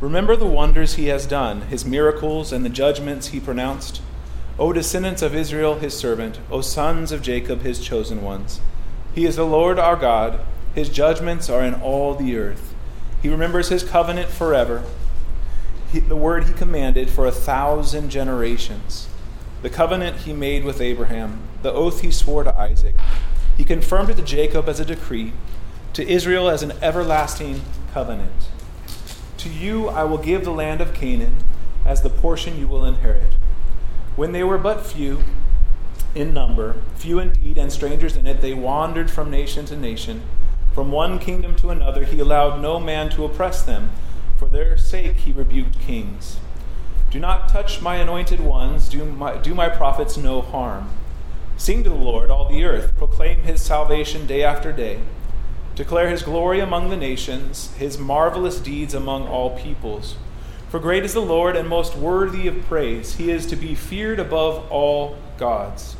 Remember 0.00 0.36
the 0.36 0.46
wonders 0.46 0.94
he 0.94 1.06
has 1.08 1.26
done, 1.26 1.62
his 1.62 1.84
miracles, 1.84 2.52
and 2.52 2.64
the 2.64 2.68
judgments 2.68 3.28
he 3.28 3.40
pronounced. 3.40 4.00
O 4.56 4.72
descendants 4.72 5.20
of 5.20 5.34
Israel, 5.34 5.80
his 5.80 5.96
servant, 5.96 6.38
O 6.48 6.60
sons 6.60 7.10
of 7.10 7.20
Jacob, 7.20 7.62
his 7.62 7.80
chosen 7.80 8.22
ones. 8.22 8.60
He 9.16 9.26
is 9.26 9.34
the 9.34 9.42
Lord 9.42 9.80
our 9.80 9.96
God. 9.96 10.38
His 10.76 10.88
judgments 10.88 11.50
are 11.50 11.64
in 11.64 11.74
all 11.74 12.14
the 12.14 12.36
earth. 12.36 12.72
He 13.20 13.28
remembers 13.28 13.70
his 13.70 13.82
covenant 13.82 14.28
forever, 14.28 14.84
he, 15.90 15.98
the 15.98 16.14
word 16.14 16.44
he 16.44 16.52
commanded 16.52 17.10
for 17.10 17.26
a 17.26 17.32
thousand 17.32 18.10
generations 18.10 19.08
the 19.62 19.70
covenant 19.70 20.18
he 20.18 20.32
made 20.32 20.64
with 20.64 20.80
Abraham, 20.80 21.40
the 21.62 21.72
oath 21.72 22.00
he 22.00 22.10
swore 22.10 22.44
to 22.44 22.56
Isaac. 22.58 22.94
He 23.56 23.64
confirmed 23.64 24.10
it 24.10 24.16
to 24.16 24.22
Jacob 24.22 24.68
as 24.68 24.80
a 24.80 24.84
decree, 24.84 25.32
to 25.94 26.06
Israel 26.06 26.48
as 26.48 26.62
an 26.62 26.72
everlasting 26.82 27.62
covenant. 27.92 28.50
To 29.38 29.48
you 29.48 29.88
I 29.88 30.04
will 30.04 30.18
give 30.18 30.44
the 30.44 30.50
land 30.50 30.80
of 30.80 30.92
Canaan 30.92 31.36
as 31.84 32.02
the 32.02 32.10
portion 32.10 32.58
you 32.58 32.66
will 32.66 32.84
inherit. 32.84 33.34
When 34.14 34.32
they 34.32 34.42
were 34.42 34.58
but 34.58 34.84
few 34.84 35.24
in 36.14 36.32
number, 36.32 36.76
few 36.96 37.18
indeed, 37.18 37.58
and 37.58 37.70
strangers 37.70 38.16
in 38.16 38.26
it, 38.26 38.40
they 38.40 38.54
wandered 38.54 39.10
from 39.10 39.30
nation 39.30 39.66
to 39.66 39.76
nation. 39.76 40.22
From 40.72 40.90
one 40.90 41.18
kingdom 41.18 41.54
to 41.56 41.70
another, 41.70 42.04
he 42.04 42.18
allowed 42.18 42.60
no 42.60 42.80
man 42.80 43.10
to 43.10 43.24
oppress 43.24 43.62
them. 43.62 43.90
For 44.36 44.48
their 44.48 44.76
sake 44.76 45.16
he 45.16 45.32
rebuked 45.32 45.78
kings. 45.78 46.38
Touch 47.48 47.80
my 47.80 47.96
anointed 47.96 48.40
ones, 48.40 48.88
do 48.88 49.04
my, 49.04 49.38
do 49.38 49.54
my 49.54 49.68
prophets 49.68 50.16
no 50.16 50.42
harm. 50.42 50.90
Sing 51.56 51.82
to 51.84 51.88
the 51.88 51.94
Lord, 51.94 52.30
all 52.30 52.48
the 52.48 52.64
earth, 52.64 52.96
proclaim 52.96 53.40
his 53.40 53.62
salvation 53.62 54.26
day 54.26 54.42
after 54.42 54.72
day. 54.72 55.00
Declare 55.74 56.10
his 56.10 56.22
glory 56.22 56.60
among 56.60 56.90
the 56.90 56.96
nations, 56.96 57.72
his 57.74 57.98
marvelous 57.98 58.60
deeds 58.60 58.92
among 58.92 59.26
all 59.26 59.56
peoples. 59.58 60.16
For 60.68 60.80
great 60.80 61.04
is 61.04 61.14
the 61.14 61.20
Lord 61.20 61.56
and 61.56 61.68
most 61.68 61.96
worthy 61.96 62.46
of 62.46 62.66
praise. 62.66 63.16
He 63.16 63.30
is 63.30 63.46
to 63.46 63.56
be 63.56 63.74
feared 63.74 64.18
above 64.18 64.70
all 64.70 65.16
gods. 65.38 65.96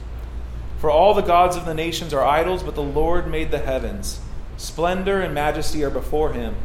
For 0.78 0.90
all 0.90 1.14
the 1.14 1.22
gods 1.22 1.56
of 1.56 1.64
the 1.64 1.74
nations 1.74 2.12
are 2.12 2.24
idols, 2.24 2.62
but 2.62 2.74
the 2.74 2.82
Lord 2.82 3.28
made 3.28 3.50
the 3.50 3.58
heavens. 3.58 4.20
Splendor 4.56 5.20
and 5.20 5.32
majesty 5.32 5.84
are 5.84 5.90
before 5.90 6.32
him, 6.32 6.56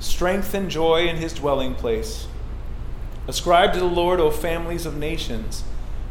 strength 0.00 0.54
and 0.54 0.70
joy 0.70 1.06
in 1.06 1.16
his 1.16 1.32
dwelling 1.32 1.74
place. 1.74 2.26
Ascribe 3.28 3.72
to 3.74 3.78
the 3.78 3.84
Lord, 3.84 4.20
O 4.20 4.30
families 4.30 4.84
of 4.84 4.96
nations. 4.96 5.64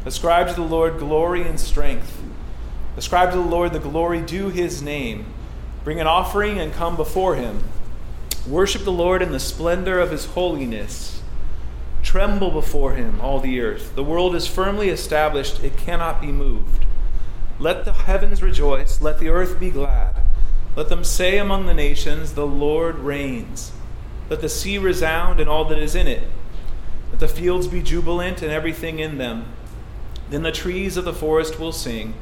Ascribe 0.04 0.48
to 0.48 0.54
the 0.54 0.62
Lord 0.62 0.98
glory 0.98 1.42
and 1.42 1.60
strength. 1.60 2.22
Ascribe 2.96 3.30
to 3.30 3.36
the 3.36 3.42
Lord 3.42 3.72
the 3.72 3.78
glory 3.78 4.20
due 4.20 4.48
his 4.48 4.82
name. 4.82 5.26
Bring 5.84 6.00
an 6.00 6.06
offering 6.06 6.58
and 6.58 6.72
come 6.72 6.96
before 6.96 7.36
him. 7.36 7.64
Worship 8.46 8.84
the 8.84 8.92
Lord 8.92 9.22
in 9.22 9.32
the 9.32 9.40
splendor 9.40 10.00
of 10.00 10.10
his 10.10 10.26
holiness. 10.26 11.22
Tremble 12.02 12.50
before 12.50 12.94
him, 12.94 13.20
all 13.20 13.40
the 13.40 13.60
earth. 13.60 13.94
The 13.94 14.02
world 14.02 14.34
is 14.34 14.46
firmly 14.46 14.88
established, 14.88 15.62
it 15.62 15.76
cannot 15.76 16.20
be 16.20 16.32
moved. 16.32 16.84
Let 17.58 17.84
the 17.84 17.92
heavens 17.92 18.42
rejoice, 18.42 19.00
let 19.00 19.20
the 19.20 19.28
earth 19.28 19.60
be 19.60 19.70
glad. 19.70 20.16
Let 20.74 20.88
them 20.88 21.04
say 21.04 21.38
among 21.38 21.66
the 21.66 21.74
nations, 21.74 22.32
The 22.32 22.46
Lord 22.46 22.98
reigns. 22.98 23.72
Let 24.28 24.40
the 24.40 24.48
sea 24.48 24.78
resound 24.78 25.38
and 25.38 25.48
all 25.48 25.64
that 25.66 25.78
is 25.78 25.94
in 25.94 26.08
it. 26.08 26.24
Let 27.12 27.20
the 27.20 27.28
fields 27.28 27.68
be 27.68 27.82
jubilant 27.82 28.42
and 28.42 28.50
everything 28.50 28.98
in 28.98 29.18
them. 29.18 29.44
Then 30.30 30.42
the 30.42 30.50
trees 30.50 30.96
of 30.96 31.04
the 31.04 31.12
forest 31.12 31.60
will 31.60 31.72
sing. 31.72 32.14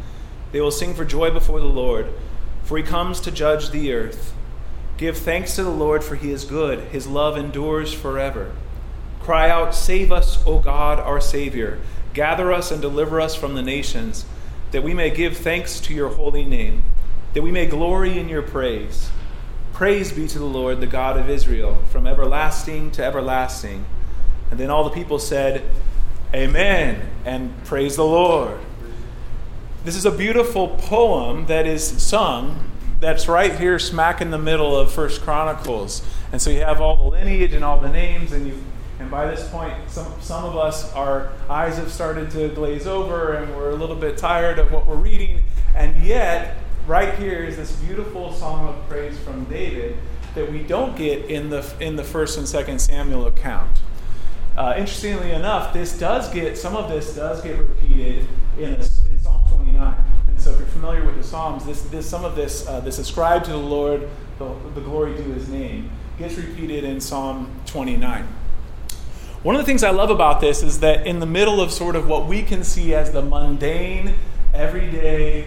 They 0.53 0.61
will 0.61 0.73
sing 0.73 0.95
for 0.95 1.05
joy 1.05 1.31
before 1.31 1.61
the 1.61 1.67
Lord, 1.67 2.09
for 2.65 2.77
he 2.77 2.83
comes 2.83 3.21
to 3.21 3.31
judge 3.31 3.71
the 3.71 3.93
earth. 3.93 4.35
Give 4.97 5.17
thanks 5.17 5.55
to 5.55 5.63
the 5.63 5.71
Lord, 5.71 6.03
for 6.03 6.17
he 6.17 6.33
is 6.33 6.45
good. 6.45 6.81
His 6.89 7.07
love 7.07 7.39
endures 7.39 7.95
forever. 7.95 8.53
Cry 9.21 9.49
out, 9.49 9.75
Save 9.75 10.11
us, 10.11 10.45
O 10.45 10.59
God, 10.59 10.99
our 10.99 11.21
Savior. 11.21 11.79
Gather 12.13 12.53
us 12.53 12.73
and 12.73 12.83
deliver 12.83 13.21
us 13.21 13.37
from 13.37 13.55
the 13.55 13.63
nations, 13.63 14.27
that 14.73 14.83
we 14.83 14.93
may 14.93 15.09
give 15.11 15.37
thanks 15.37 15.79
to 15.81 15.95
your 15.95 16.09
holy 16.09 16.45
name, 16.45 16.83
that 17.35 17.43
we 17.43 17.53
may 17.53 17.67
glory 17.67 18.19
in 18.19 18.29
your 18.29 18.43
praise. 18.43 19.11
Praise 19.73 20.13
be 20.13 20.27
to 20.27 20.39
the 20.39 20.45
Lord, 20.45 20.81
the 20.81 20.87
God 20.87 21.17
of 21.17 21.31
Israel, 21.31 21.83
from 21.91 22.07
everlasting 22.07 22.91
to 22.91 23.05
everlasting. 23.05 23.85
And 24.51 24.59
then 24.59 24.71
all 24.71 24.85
the 24.85 24.91
people 24.91 25.19
said, 25.19 25.65
Amen, 26.35 27.09
and 27.25 27.53
praise 27.65 27.97
the 27.97 28.05
Lord. 28.05 28.61
This 29.85 29.97
is 29.97 30.05
a 30.05 30.11
beautiful 30.11 30.69
poem 30.69 31.47
that 31.47 31.67
is 31.67 31.85
sung 32.03 32.71
that's 33.01 33.29
right 33.29 33.59
here 33.59 33.79
smack 33.79 34.21
in 34.21 34.31
the 34.31 34.39
middle 34.39 34.77
of 34.77 34.93
First 34.93 35.23
Chronicles. 35.23 36.03
And 36.33 36.41
so 36.41 36.51
you 36.51 36.61
have 36.61 36.81
all 36.81 36.97
the 36.97 37.17
lineage 37.17 37.55
and 37.55 37.65
all 37.65 37.81
the 37.81 37.89
names, 37.89 38.33
and 38.33 38.47
you 38.47 38.63
and 39.01 39.11
by 39.11 39.27
this 39.27 39.49
point, 39.49 39.75
some, 39.89 40.13
some 40.21 40.45
of 40.45 40.59
us, 40.59 40.93
our 40.93 41.33
eyes 41.49 41.79
have 41.79 41.91
started 41.91 42.31
to 42.33 42.51
glaze 42.51 42.87
over 42.87 43.33
and 43.33 43.57
we're 43.57 43.71
a 43.71 43.75
little 43.75 43.97
bit 43.97 44.19
tired 44.19 44.59
of 44.59 44.71
what 44.71 44.87
we're 44.87 44.95
reading. 44.95 45.43
And 45.75 46.05
yet, 46.05 46.59
right 46.87 47.15
here 47.15 47.43
is 47.43 47.57
this 47.57 47.73
beautiful 47.77 48.31
song 48.35 48.69
of 48.69 48.89
praise 48.91 49.19
from 49.21 49.45
David 49.45 49.97
that 50.35 50.53
we 50.53 50.63
don't 50.63 50.97
get 50.99 51.25
in 51.31 51.49
the, 51.49 51.67
in 51.81 51.97
the 51.97 52.05
first 52.05 52.37
and 52.37 52.47
second 52.47 52.79
Samuel 52.79 53.27
account. 53.27 53.81
Uh, 54.57 54.75
interestingly 54.77 55.31
enough, 55.33 55.73
this 55.73 55.99
does 55.99 56.29
get, 56.33 56.59
some 56.59 56.77
of 56.77 56.91
this 56.91 57.15
does 57.15 57.41
get 57.41 57.59
repeated 57.59 58.27
in, 58.59 58.75
a, 58.75 58.77
in 58.77 59.19
Psalm 59.23 59.43
29. 59.49 59.95
And 60.29 60.41
so 60.41 60.51
if 60.51 60.59
you're 60.59 60.69
familiar 60.69 61.05
with 61.05 61.17
the 61.17 61.23
Psalms, 61.23 61.65
this, 61.65 61.83
this, 61.83 62.09
some 62.09 62.25
of 62.25 62.35
this, 62.35 62.67
uh, 62.67 62.81
this 62.81 62.99
ascribed 62.99 63.47
to 63.47 63.53
the 63.53 63.57
Lord, 63.57 64.09
the, 64.39 64.55
the 64.75 64.81
glory 64.81 65.15
to 65.17 65.23
his 65.23 65.49
name, 65.49 65.91
gets 66.19 66.37
repeated 66.37 66.85
in 66.85 67.01
Psalm 67.01 67.51
29. 67.67 68.27
One 69.43 69.55
of 69.55 69.61
the 69.63 69.65
things 69.65 69.83
I 69.83 69.91
love 69.91 70.11
about 70.11 70.43
this 70.43 70.63
is 70.63 70.81
that 70.81 71.07
in 71.07 71.21
the 71.21 71.27
middle 71.27 71.63
of 71.63 71.73
sort 71.73 71.97
of 71.97 72.07
what 72.07 72.27
we 72.27 72.43
can 72.43 72.63
see 72.63 72.95
as 72.95 73.13
the 73.13 73.23
mundane, 73.23 74.15
everyday, 74.53 75.47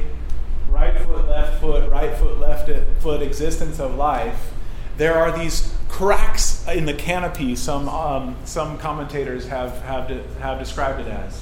right 0.68 1.00
foot, 1.02 1.28
left 1.28 1.62
foot, 1.62 1.92
right 1.92 2.18
foot, 2.18 2.40
left 2.40 2.72
foot 3.02 3.22
existence 3.22 3.80
of 3.80 3.94
life, 3.94 4.52
there 4.98 5.14
are 5.14 5.38
these 5.38 5.76
cracks 6.04 6.68
in 6.68 6.84
the 6.84 6.94
canopy, 6.94 7.56
some, 7.56 7.88
um, 7.88 8.36
some 8.44 8.78
commentators 8.78 9.48
have, 9.48 9.82
have, 9.84 10.10
de- 10.10 10.22
have 10.40 10.60
described 10.60 11.00
it 11.00 11.08
as, 11.08 11.42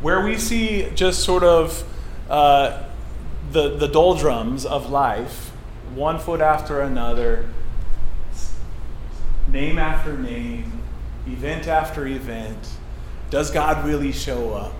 where 0.00 0.24
we 0.24 0.36
see 0.36 0.90
just 0.96 1.20
sort 1.20 1.44
of 1.44 1.84
uh, 2.28 2.82
the, 3.52 3.76
the 3.76 3.86
doldrums 3.86 4.66
of 4.66 4.90
life, 4.90 5.50
one 5.94 6.18
foot 6.18 6.40
after 6.40 6.80
another, 6.80 7.48
name 9.46 9.78
after 9.78 10.18
name, 10.18 10.80
event 11.28 11.68
after 11.68 12.04
event. 12.04 12.58
Does 13.30 13.52
God 13.52 13.86
really 13.86 14.10
show 14.10 14.54
up? 14.54 14.74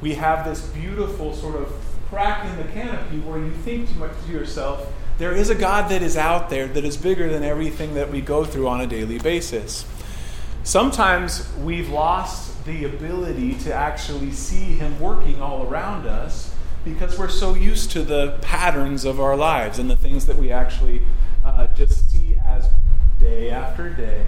We 0.00 0.14
have 0.14 0.46
this 0.46 0.62
beautiful 0.68 1.34
sort 1.34 1.56
of 1.56 1.70
crack 2.08 2.46
in 2.46 2.56
the 2.56 2.72
canopy 2.72 3.18
where 3.18 3.38
you 3.38 3.50
think 3.50 3.90
too 3.90 3.96
much 3.96 4.12
to 4.24 4.32
yourself, 4.32 4.90
there 5.22 5.36
is 5.36 5.50
a 5.50 5.54
God 5.54 5.88
that 5.88 6.02
is 6.02 6.16
out 6.16 6.50
there 6.50 6.66
that 6.66 6.84
is 6.84 6.96
bigger 6.96 7.28
than 7.28 7.44
everything 7.44 7.94
that 7.94 8.10
we 8.10 8.20
go 8.20 8.44
through 8.44 8.66
on 8.66 8.80
a 8.80 8.88
daily 8.88 9.20
basis. 9.20 9.86
Sometimes 10.64 11.48
we've 11.58 11.90
lost 11.90 12.64
the 12.64 12.86
ability 12.86 13.54
to 13.60 13.72
actually 13.72 14.32
see 14.32 14.74
Him 14.74 14.98
working 14.98 15.40
all 15.40 15.64
around 15.68 16.08
us 16.08 16.52
because 16.84 17.16
we're 17.20 17.28
so 17.28 17.54
used 17.54 17.92
to 17.92 18.02
the 18.02 18.36
patterns 18.42 19.04
of 19.04 19.20
our 19.20 19.36
lives 19.36 19.78
and 19.78 19.88
the 19.88 19.96
things 19.96 20.26
that 20.26 20.36
we 20.36 20.50
actually 20.50 21.02
uh, 21.44 21.68
just 21.68 22.10
see 22.10 22.34
as 22.44 22.68
day 23.20 23.48
after 23.48 23.90
day 23.90 24.26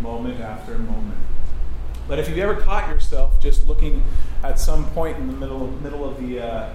moment 0.00 0.40
after 0.40 0.78
moment. 0.78 1.18
But 2.08 2.18
if 2.18 2.30
you've 2.30 2.38
ever 2.38 2.54
caught 2.54 2.88
yourself 2.88 3.38
just 3.38 3.68
looking 3.68 4.02
at 4.42 4.58
some 4.58 4.86
point 4.92 5.18
in 5.18 5.26
the 5.26 5.34
middle 5.34 5.66
middle 5.66 6.08
of 6.08 6.18
the 6.26 6.40
uh, 6.40 6.72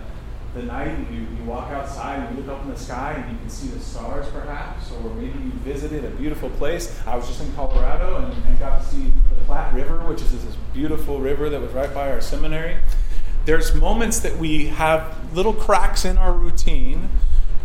the 0.53 0.63
night, 0.63 0.87
and 0.87 1.13
you, 1.13 1.21
you 1.37 1.43
walk 1.43 1.71
outside 1.71 2.19
and 2.19 2.37
you 2.37 2.43
look 2.43 2.55
up 2.55 2.63
in 2.63 2.71
the 2.71 2.79
sky 2.79 3.13
and 3.13 3.31
you 3.31 3.37
can 3.37 3.49
see 3.49 3.67
the 3.67 3.79
stars, 3.79 4.27
perhaps, 4.29 4.91
or 4.91 5.13
maybe 5.15 5.37
you 5.39 5.51
visited 5.63 6.05
a 6.05 6.09
beautiful 6.11 6.49
place. 6.51 6.99
I 7.05 7.15
was 7.15 7.27
just 7.27 7.41
in 7.41 7.51
Colorado 7.53 8.17
and, 8.17 8.33
and 8.45 8.59
got 8.59 8.81
to 8.81 8.87
see 8.87 9.13
the 9.29 9.35
Platte 9.45 9.73
River, 9.73 9.99
which 10.05 10.21
is 10.21 10.31
this 10.31 10.55
beautiful 10.73 11.19
river 11.19 11.49
that 11.49 11.61
was 11.61 11.71
right 11.73 11.93
by 11.93 12.11
our 12.11 12.21
seminary. 12.21 12.77
There's 13.45 13.73
moments 13.75 14.19
that 14.21 14.37
we 14.37 14.67
have 14.67 15.33
little 15.33 15.53
cracks 15.53 16.05
in 16.05 16.17
our 16.17 16.33
routine 16.33 17.09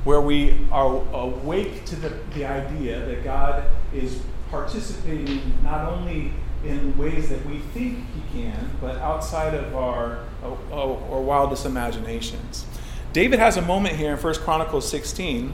where 0.04 0.20
we 0.20 0.66
are 0.70 1.02
awake 1.12 1.84
to 1.86 1.96
the, 1.96 2.08
the 2.34 2.44
idea 2.44 3.04
that 3.06 3.24
God 3.24 3.64
is 3.92 4.20
participating 4.52 5.40
not 5.64 5.90
only 5.90 6.30
in 6.62 6.96
ways 6.96 7.30
that 7.30 7.44
we 7.46 7.58
think 7.58 7.98
he 8.14 8.42
can, 8.42 8.70
but 8.80 8.96
outside 8.98 9.54
of 9.54 9.74
our 9.74 10.24
or 10.70 11.22
wildest 11.22 11.64
imaginations. 11.64 12.66
David 13.12 13.38
has 13.38 13.56
a 13.56 13.62
moment 13.62 13.96
here 13.96 14.12
in 14.12 14.18
1 14.18 14.34
Chronicles 14.36 14.88
16 14.88 15.52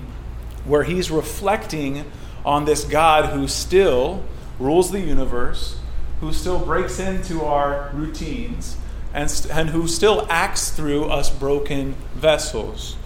where 0.64 0.82
he's 0.82 1.10
reflecting 1.10 2.10
on 2.44 2.64
this 2.64 2.84
God 2.84 3.26
who 3.26 3.46
still 3.46 4.24
rules 4.58 4.90
the 4.90 5.00
universe, 5.00 5.78
who 6.20 6.32
still 6.32 6.58
breaks 6.58 6.98
into 6.98 7.44
our 7.44 7.90
routines, 7.94 8.76
and, 9.14 9.46
and 9.52 9.70
who 9.70 9.86
still 9.86 10.26
acts 10.28 10.70
through 10.70 11.04
us 11.04 11.30
broken 11.30 11.94
vessels. 12.14 12.96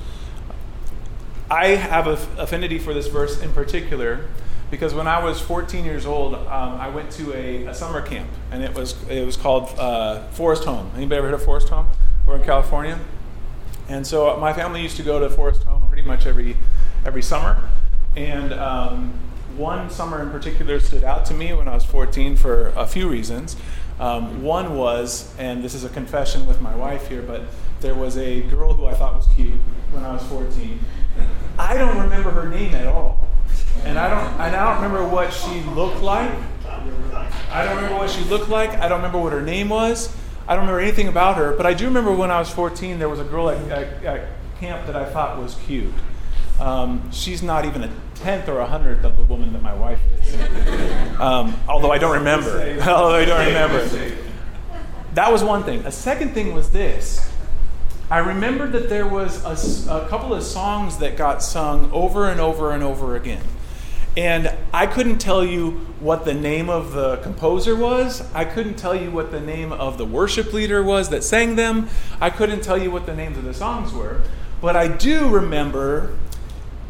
I 1.51 1.69
have 1.69 2.07
an 2.07 2.19
affinity 2.39 2.79
for 2.79 2.95
this 2.95 3.09
verse 3.09 3.43
in 3.43 3.53
particular 3.53 4.25
because 4.73 4.95
when 4.95 5.07
I 5.07 5.23
was 5.23 5.39
14 5.39 5.85
years 5.85 6.07
old, 6.07 6.35
um, 6.35 6.81
I 6.81 6.89
went 6.89 7.11
to 7.13 7.35
a, 7.35 7.67
a, 7.67 7.75
summer 7.75 8.01
camp, 8.01 8.31
and 8.51 8.63
it 8.63 8.75
was 8.75 8.97
it 9.07 9.25
was 9.25 9.37
called 9.37 9.69
uh, 9.79 10.27
Forest 10.29 10.65
Home. 10.65 10.91
Anybody 10.97 11.19
ever 11.19 11.29
heard 11.29 11.35
of 11.35 11.45
Forest 11.45 11.69
Home? 11.69 11.89
We're 12.27 12.37
in 12.37 12.45
California, 12.45 12.99
and 13.91 14.07
so 14.07 14.31
uh, 14.31 14.39
my 14.39 14.55
family 14.55 14.81
used 14.81 14.97
to 14.97 15.03
go 15.03 15.21
to 15.21 15.29
Forest 15.29 15.65
Home 15.65 15.87
pretty 15.89 16.03
much 16.03 16.25
every 16.25 16.57
every 17.05 17.21
summer. 17.21 17.63
And 18.17 18.55
um, 18.55 19.13
one 19.59 19.91
summer 19.91 20.23
in 20.23 20.31
particular 20.31 20.81
stood 20.81 21.05
out 21.05 21.27
to 21.27 21.35
me 21.35 21.53
when 21.53 21.69
I 21.69 21.75
was 21.75 21.85
14 21.85 22.35
for 22.37 22.69
a 22.69 22.87
few 22.87 23.11
reasons. 23.11 23.57
Um, 24.01 24.43
one 24.43 24.75
was, 24.75 25.37
and 25.39 25.63
this 25.63 25.75
is 25.75 25.85
a 25.85 25.91
confession 25.91 26.47
with 26.47 26.63
my 26.63 26.75
wife 26.75 27.09
here, 27.09 27.21
but 27.21 27.43
there 27.81 27.95
was 27.95 28.17
a 28.17 28.41
girl 28.43 28.73
who 28.73 28.87
I 28.87 28.95
thought 28.95 29.17
was 29.17 29.27
cute 29.35 29.61
when 29.91 30.03
I 30.03 30.15
was 30.15 30.23
14. 30.29 30.81
I 31.59 31.77
don't 31.77 31.99
remember 31.99 32.31
her 32.31 32.49
name 32.49 32.75
at 32.75 32.87
all 32.87 33.22
and 33.85 33.99
I 33.99 34.09
don't, 34.09 34.41
and 34.41 34.57
I 34.57 34.75
don't 34.75 34.83
remember 34.83 35.07
what 35.09 35.33
she 35.33 35.61
looked 35.71 36.01
like. 36.01 36.31
I 37.51 37.65
don't 37.65 37.77
remember 37.77 37.99
what 37.99 38.11
she 38.11 38.25
looked 38.25 38.49
like. 38.49 38.71
I 38.71 38.89
don't 38.89 38.99
remember 38.99 39.19
what 39.19 39.33
her 39.33 39.43
name 39.43 39.69
was. 39.69 40.15
I 40.49 40.55
don't 40.55 40.65
remember 40.65 40.81
anything 40.81 41.09
about 41.09 41.37
her. 41.37 41.55
But 41.55 41.67
I 41.67 41.75
do 41.75 41.85
remember 41.85 42.13
when 42.13 42.31
I 42.31 42.39
was 42.39 42.51
14, 42.51 42.99
there 42.99 43.09
was 43.09 43.21
a 43.21 43.25
girl 43.25 43.51
at, 43.51 43.59
at, 43.71 44.05
at 44.05 44.29
camp 44.59 44.87
that 44.87 44.97
I 44.97 45.05
thought 45.05 45.39
was 45.39 45.55
cute. 45.67 45.93
Um, 46.61 47.11
she's 47.11 47.43
not 47.43 47.65
even 47.65 47.83
a 47.83 47.91
tenth 48.15 48.49
or 48.49 48.61
a 48.61 48.67
hundredth 48.67 49.05
of 49.05 49.17
the 49.17 49.25
woman 49.25 49.53
that 49.53 49.63
my 49.63 49.75
wife 49.75 50.01
is. 50.21 50.37
Um, 51.23 51.55
although 51.69 51.93
I 51.93 51.99
don't 51.99 52.15
remember. 52.15 52.51
although 52.89 53.15
I 53.15 53.25
don't 53.25 53.47
remember. 53.47 54.17
That 55.15 55.31
was 55.31 55.45
one 55.45 55.63
thing. 55.63 55.87
A 55.87 55.93
second 55.93 56.35
thing 56.35 56.53
was 56.53 56.71
this. 56.71 57.31
I 58.11 58.19
remember 58.19 58.67
that 58.67 58.89
there 58.89 59.07
was 59.07 59.45
a, 59.45 59.93
a 59.93 60.09
couple 60.09 60.35
of 60.35 60.43
songs 60.43 60.99
that 60.99 61.17
got 61.17 61.45
sung 61.45 61.93
over 61.93 62.29
and 62.29 62.41
over 62.41 62.73
and 62.73 62.83
over 62.83 63.15
again. 63.15 63.43
And 64.17 64.53
I 64.73 64.87
couldn't 64.87 65.19
tell 65.19 65.45
you 65.45 65.87
what 66.01 66.25
the 66.25 66.35
name 66.35 66.69
of 66.69 66.93
the 66.93 67.17
composer 67.19 67.75
was. 67.75 68.23
I 68.35 68.45
couldn't 68.45 68.75
tell 68.75 68.95
you 68.95 69.11
what 69.11 69.31
the 69.31 69.41
name 69.41 69.73
of 69.73 69.97
the 69.97 70.05
worship 70.05 70.53
leader 70.53 70.83
was 70.83 71.09
that 71.09 71.25
sang 71.25 71.57
them. 71.57 71.89
I 72.21 72.31
couldn't 72.31 72.63
tell 72.63 72.77
you 72.77 72.91
what 72.91 73.07
the 73.07 73.15
names 73.15 73.39
of 73.39 73.45
the 73.45 73.55
songs 73.55 73.93
were. 73.93 74.21
But 74.61 74.77
I 74.77 74.89
do 74.89 75.29
remember 75.29 76.15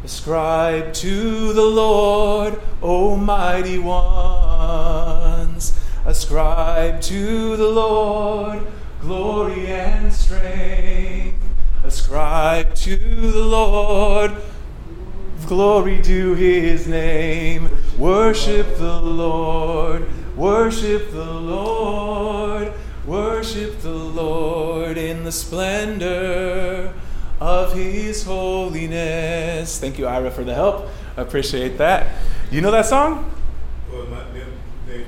Ascribe 0.03 0.93
to 0.95 1.53
the 1.53 1.61
Lord, 1.61 2.61
O 2.81 3.15
mighty 3.15 3.79
ones. 3.79 5.71
Ascribe 6.05 6.99
to 7.03 7.55
the 7.55 7.69
Lord 7.69 8.67
glory 8.99 9.67
and 9.67 10.11
strength. 10.11 11.37
Ascribe 11.85 12.75
to 12.75 12.97
the 12.97 13.45
Lord 13.45 14.33
Glory 15.53 16.01
to 16.01 16.33
his 16.33 16.87
name. 16.87 17.69
Worship 17.99 18.75
the 18.77 18.99
Lord 18.99 20.09
Worship 20.35 21.11
the 21.11 21.31
Lord. 21.31 22.73
Worship 23.05 23.79
the 23.81 23.93
Lord 23.93 24.97
in 24.97 25.23
the 25.23 25.31
splendor 25.31 26.91
of 27.39 27.71
his 27.73 28.23
holiness. 28.23 29.79
Thank 29.79 29.99
you, 29.99 30.07
Ira, 30.07 30.31
for 30.31 30.43
the 30.43 30.55
help. 30.55 30.87
I 31.15 31.21
appreciate 31.21 31.77
that. 31.77 32.07
You 32.49 32.61
know 32.61 32.71
that 32.71 32.87
song? 32.87 33.31
Well, 33.91 34.07
my, 34.07 34.23
the, 34.31 34.45
the 34.87 35.05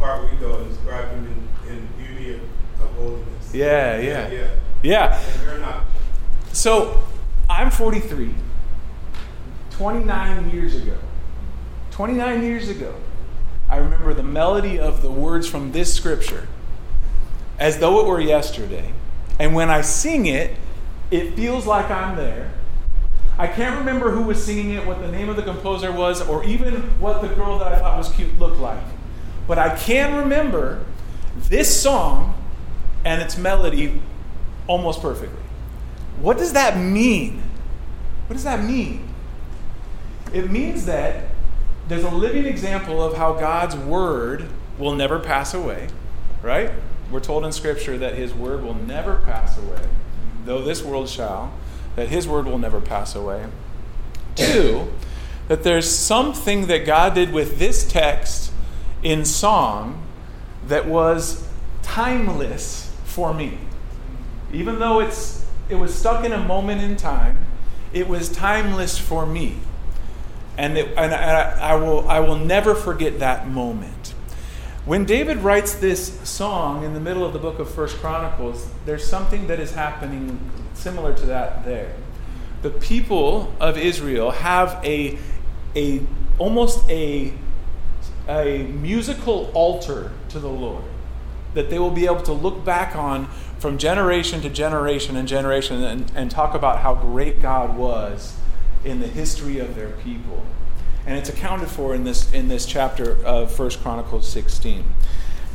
part 0.00 0.28
we 0.28 0.36
go 0.38 0.64
describe 0.64 1.10
him 1.10 1.48
in, 1.68 1.72
in 1.72 1.88
beauty 1.96 2.34
of, 2.34 2.40
of 2.82 2.90
holiness. 2.96 3.54
Yeah, 3.54 4.00
yeah. 4.00 4.28
Yeah. 4.30 4.50
Yeah. 4.82 5.58
Not. 5.60 5.84
So 6.52 7.04
I'm 7.48 7.70
43. 7.70 8.34
29 9.76 10.50
years 10.50 10.74
ago. 10.74 10.96
29 11.90 12.42
years 12.42 12.68
ago, 12.70 12.94
I 13.68 13.76
remember 13.76 14.14
the 14.14 14.22
melody 14.22 14.78
of 14.78 15.02
the 15.02 15.10
words 15.10 15.48
from 15.48 15.72
this 15.72 15.92
scripture 15.92 16.48
as 17.58 17.78
though 17.78 18.00
it 18.00 18.06
were 18.06 18.20
yesterday. 18.20 18.92
And 19.38 19.54
when 19.54 19.70
I 19.70 19.82
sing 19.82 20.26
it, 20.26 20.56
it 21.10 21.34
feels 21.34 21.66
like 21.66 21.90
I'm 21.90 22.16
there. 22.16 22.52
I 23.38 23.46
can't 23.46 23.78
remember 23.78 24.10
who 24.10 24.22
was 24.22 24.42
singing 24.42 24.70
it, 24.70 24.86
what 24.86 25.00
the 25.00 25.12
name 25.12 25.28
of 25.28 25.36
the 25.36 25.42
composer 25.42 25.92
was, 25.92 26.26
or 26.26 26.42
even 26.44 26.74
what 26.98 27.20
the 27.20 27.28
girl 27.28 27.58
that 27.58 27.72
I 27.72 27.78
thought 27.78 27.98
was 27.98 28.08
cute 28.10 28.38
looked 28.38 28.58
like. 28.58 28.82
But 29.46 29.58
I 29.58 29.76
can 29.76 30.16
remember 30.16 30.86
this 31.36 31.82
song 31.82 32.34
and 33.04 33.20
its 33.20 33.36
melody 33.36 34.00
almost 34.66 35.02
perfectly. 35.02 35.42
What 36.18 36.38
does 36.38 36.54
that 36.54 36.78
mean? 36.78 37.42
What 38.26 38.34
does 38.34 38.44
that 38.44 38.64
mean? 38.64 39.05
It 40.32 40.50
means 40.50 40.86
that 40.86 41.24
there's 41.88 42.04
a 42.04 42.10
living 42.10 42.46
example 42.46 43.02
of 43.02 43.16
how 43.16 43.34
God's 43.34 43.76
word 43.76 44.48
will 44.78 44.94
never 44.94 45.18
pass 45.18 45.54
away, 45.54 45.88
right? 46.42 46.70
We're 47.10 47.20
told 47.20 47.44
in 47.44 47.52
Scripture 47.52 47.96
that 47.98 48.14
His 48.14 48.34
word 48.34 48.62
will 48.62 48.74
never 48.74 49.16
pass 49.16 49.56
away, 49.56 49.82
though 50.44 50.62
this 50.62 50.82
world 50.82 51.08
shall, 51.08 51.54
that 51.94 52.08
His 52.08 52.26
word 52.26 52.46
will 52.46 52.58
never 52.58 52.80
pass 52.80 53.14
away. 53.14 53.46
Two, 54.34 54.92
that 55.48 55.62
there's 55.62 55.88
something 55.88 56.66
that 56.66 56.84
God 56.84 57.14
did 57.14 57.32
with 57.32 57.58
this 57.58 57.86
text 57.86 58.52
in 59.02 59.24
song 59.24 60.02
that 60.66 60.86
was 60.86 61.46
timeless 61.82 62.92
for 63.04 63.32
me. 63.32 63.58
Even 64.52 64.78
though 64.78 65.00
it's, 65.00 65.46
it 65.68 65.76
was 65.76 65.94
stuck 65.94 66.24
in 66.24 66.32
a 66.32 66.40
moment 66.40 66.82
in 66.82 66.96
time, 66.96 67.38
it 67.92 68.08
was 68.08 68.28
timeless 68.28 68.98
for 68.98 69.24
me. 69.24 69.56
And, 70.58 70.78
and 70.78 71.14
I, 71.14 71.72
I, 71.72 71.74
will, 71.74 72.08
I 72.08 72.20
will 72.20 72.38
never 72.38 72.74
forget 72.74 73.18
that 73.18 73.48
moment. 73.48 74.14
When 74.86 75.04
David 75.04 75.38
writes 75.38 75.74
this 75.74 76.20
song 76.28 76.84
in 76.84 76.94
the 76.94 77.00
middle 77.00 77.24
of 77.24 77.32
the 77.32 77.38
book 77.38 77.58
of 77.58 77.68
First 77.68 77.96
Chronicles, 77.96 78.68
there's 78.84 79.04
something 79.04 79.48
that 79.48 79.58
is 79.58 79.72
happening 79.72 80.38
similar 80.74 81.12
to 81.14 81.26
that 81.26 81.64
there. 81.64 81.92
The 82.62 82.70
people 82.70 83.52
of 83.58 83.76
Israel 83.76 84.30
have 84.30 84.80
a, 84.84 85.18
a 85.74 86.02
almost 86.38 86.88
a, 86.88 87.32
a 88.28 88.62
musical 88.64 89.50
altar 89.54 90.12
to 90.28 90.38
the 90.38 90.48
Lord 90.48 90.84
that 91.54 91.70
they 91.70 91.78
will 91.78 91.90
be 91.90 92.06
able 92.06 92.22
to 92.22 92.32
look 92.32 92.64
back 92.64 92.94
on 92.94 93.26
from 93.58 93.78
generation 93.78 94.40
to 94.42 94.50
generation 94.50 95.16
and 95.16 95.26
generation 95.26 95.82
and, 95.82 96.12
and 96.14 96.30
talk 96.30 96.54
about 96.54 96.80
how 96.80 96.94
great 96.94 97.40
God 97.40 97.76
was 97.76 98.36
in 98.86 99.00
the 99.00 99.08
history 99.08 99.58
of 99.58 99.74
their 99.74 99.90
people 99.90 100.42
and 101.06 101.16
it's 101.16 101.28
accounted 101.28 101.68
for 101.68 101.94
in 101.94 102.04
this 102.04 102.30
in 102.32 102.48
this 102.48 102.66
chapter 102.66 103.24
of 103.24 103.54
First 103.54 103.80
Chronicles 103.80 104.28
16. 104.28 104.84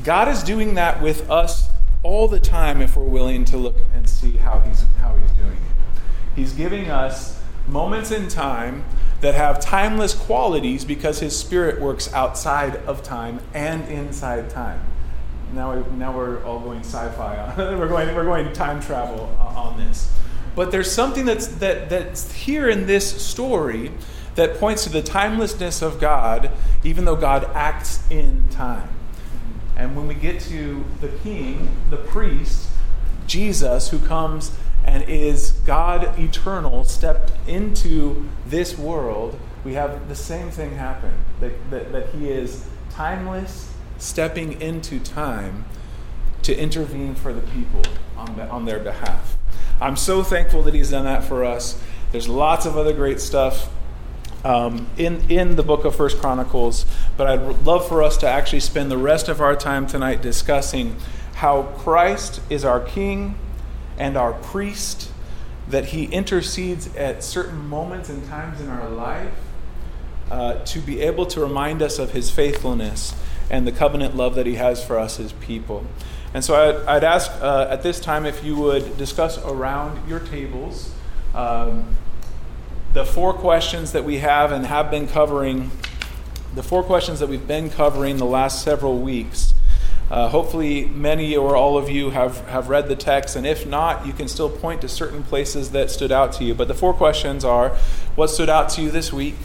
God 0.04 0.30
is 0.30 0.41
doing 0.41 0.76
that 0.76 1.02
with 1.02 1.30
us 1.30 1.70
all 2.04 2.28
the 2.28 2.39
time 2.39 2.82
if 2.82 2.96
we're 2.96 3.04
willing 3.04 3.46
to 3.46 3.58
look 3.58 3.78
and 3.94 4.10
see 4.10 4.32
how 4.32 4.60
he's 4.62 4.86
how 5.00 5.15
he's 5.15 5.32
doing 5.32 5.52
it. 5.52 6.02
He's 6.36 6.54
giving 6.54 6.89
us 6.89 7.41
moments 7.67 8.12
in 8.12 8.30
time 8.30 8.86
that 9.20 9.36
have 9.36 9.60
timeless 9.60 10.15
qualities 10.15 10.86
because 10.86 11.20
his 11.20 11.38
spirit 11.38 11.80
works 11.80 12.12
outside 12.13 12.78
of 12.88 13.04
time 13.04 13.39
and 13.54 13.88
inside 13.89 14.50
time. 14.50 14.82
Now, 15.54 15.76
now 15.91 16.15
we're 16.15 16.44
all 16.46 16.60
going 16.62 16.80
sci-fi 16.80 17.38
on. 17.38 17.58
we're 17.78 17.89
going 17.89 18.15
we're 18.15 18.24
going 18.24 18.52
time 18.54 18.82
travel 18.82 19.26
on 19.38 19.78
this. 19.78 20.12
But 20.56 20.72
there's 20.72 20.92
something 20.92 21.26
that's 21.26 21.48
that 21.48 21.90
that's 21.90 22.32
here 22.32 22.70
in 22.70 22.86
this 22.86 23.22
story 23.22 23.92
that 24.36 24.60
points 24.60 24.84
to 24.84 24.90
the 24.90 25.02
timelessness 25.02 25.82
of 25.82 26.00
God, 26.00 26.52
even 26.84 27.06
though 27.06 27.16
God 27.16 27.50
acts 27.54 28.10
in 28.10 28.48
time. 28.50 28.90
And 29.76 29.96
when 29.96 30.08
we 30.08 30.14
get 30.14 30.40
to 30.42 30.84
the 31.00 31.08
king, 31.08 31.70
the 31.90 31.98
priest, 31.98 32.70
Jesus, 33.28 33.90
who 33.90 34.00
comes 34.00 34.52
and 34.86 35.04
is 35.04 35.52
God 35.66 36.20
eternal, 36.20 36.84
stepped 36.84 37.32
into 37.48 38.28
this 38.46 38.78
world, 38.78 39.40
we 39.64 39.74
have 39.74 40.08
the 40.10 40.16
same 40.16 40.50
thing 40.50 40.76
happen 40.76 41.14
that, 41.40 41.70
that, 41.72 41.92
that 41.92 42.10
he 42.10 42.30
is 42.30 42.68
timeless, 42.92 43.72
stepping 43.98 44.60
into 44.62 45.00
time 45.00 45.66
to 46.44 46.58
intervene 46.58 47.14
for 47.16 47.34
the 47.34 47.42
people 47.42 47.84
on, 48.18 48.40
on 48.40 48.66
their 48.66 48.80
behalf. 48.80 49.31
I'm 49.82 49.96
so 49.96 50.22
thankful 50.22 50.62
that 50.63 50.76
he's 50.76 50.91
done 50.91 51.06
that 51.06 51.24
for 51.24 51.44
us. 51.44 51.82
There's 52.12 52.30
lots 52.30 52.67
of 52.67 52.78
other 52.78 52.94
great 52.94 53.20
stuff 53.20 53.67
um, 54.46 54.88
in, 54.96 55.30
in 55.30 55.56
the 55.56 55.63
book 55.63 55.86
of 55.86 55.96
First 55.96 56.20
Chronicles, 56.20 56.86
but 57.17 57.26
I'd 57.26 57.65
love 57.65 57.88
for 57.88 58.04
us 58.04 58.15
to 58.17 58.28
actually 58.28 58.60
spend 58.60 58.91
the 58.91 58.98
rest 58.98 59.28
of 59.28 59.41
our 59.41 59.56
time 59.56 59.88
tonight 59.88 60.22
discussing 60.22 60.98
how 61.34 61.63
Christ 61.63 62.41
is 62.52 62.63
our 62.63 62.80
King 62.80 63.39
and 63.98 64.17
our 64.17 64.34
priest, 64.34 65.12
that 65.67 65.86
he 65.86 66.06
intercedes 66.06 66.96
at 66.96 67.24
certain 67.24 67.67
moments 67.67 68.08
and 68.10 68.24
times 68.28 68.62
in 68.62 68.70
our 68.70 68.88
life 68.88 69.34
uh, 70.30 70.63
to 70.65 70.80
be 70.80 71.02
able 71.02 71.26
to 71.26 71.41
remind 71.41 71.82
us 71.82 71.98
of 71.98 72.12
his 72.12 72.30
faithfulness 72.30 73.15
and 73.50 73.65
the 73.65 73.72
covenant 73.72 74.15
love 74.15 74.36
that 74.36 74.46
he 74.46 74.56
has 74.56 74.84
for 74.84 75.00
us 75.00 75.20
as 75.20 75.34
people. 75.34 75.86
And 76.34 76.44
so 76.44 76.56
I'd, 76.56 76.86
I'd 76.86 77.04
ask 77.04 77.30
uh, 77.41 77.67
at 77.70 77.84
this 77.84 78.00
time 78.00 78.26
if 78.26 78.44
you 78.44 78.56
would 78.56 78.98
discuss 78.98 79.38
around 79.44 80.08
your 80.08 80.20
tables. 80.20 80.94
Um, 81.36 81.98
the 82.94 83.06
four 83.06 83.34
questions 83.34 83.91
that 83.94 84.04
we 84.04 84.17
have 84.20 84.52
and 84.52 84.65
have 84.65 84.91
been 84.91 85.08
covering, 85.08 85.72
the 86.56 86.63
four 86.63 86.84
questions 86.84 87.20
that 87.20 87.28
we've 87.28 87.48
been 87.48 87.70
covering 87.70 88.17
the 88.17 88.26
last 88.26 88.63
several 88.63 89.00
weeks. 89.00 89.54
Uh, 90.10 90.28
hopefully, 90.28 90.86
many 90.86 91.38
or 91.38 91.56
all 91.56 91.78
of 91.78 91.89
you 91.89 92.10
have, 92.10 92.46
have 92.48 92.67
read 92.67 92.89
the 92.89 92.98
text, 92.98 93.38
and 93.38 93.48
if 93.48 93.65
not, 93.65 94.06
you 94.06 94.12
can 94.12 94.28
still 94.28 94.50
point 94.50 94.82
to 94.82 94.89
certain 94.89 95.24
places 95.24 95.72
that 95.72 95.89
stood 95.89 96.12
out 96.12 96.34
to 96.34 96.44
you. 96.44 96.54
But 96.54 96.67
the 96.67 96.74
four 96.74 96.94
questions 96.94 97.46
are 97.46 97.70
What 98.15 98.28
stood 98.28 98.50
out 98.50 98.70
to 98.72 98.82
you 98.82 98.91
this 98.91 99.13
week? 99.13 99.36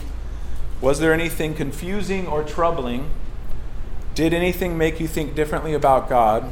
Was 0.81 0.99
there 0.99 1.13
anything 1.13 1.53
confusing 1.53 2.27
or 2.27 2.43
troubling? 2.43 3.09
Did 4.13 4.33
anything 4.33 4.77
make 4.77 4.99
you 4.99 5.07
think 5.07 5.35
differently 5.35 5.73
about 5.73 6.09
God? 6.09 6.51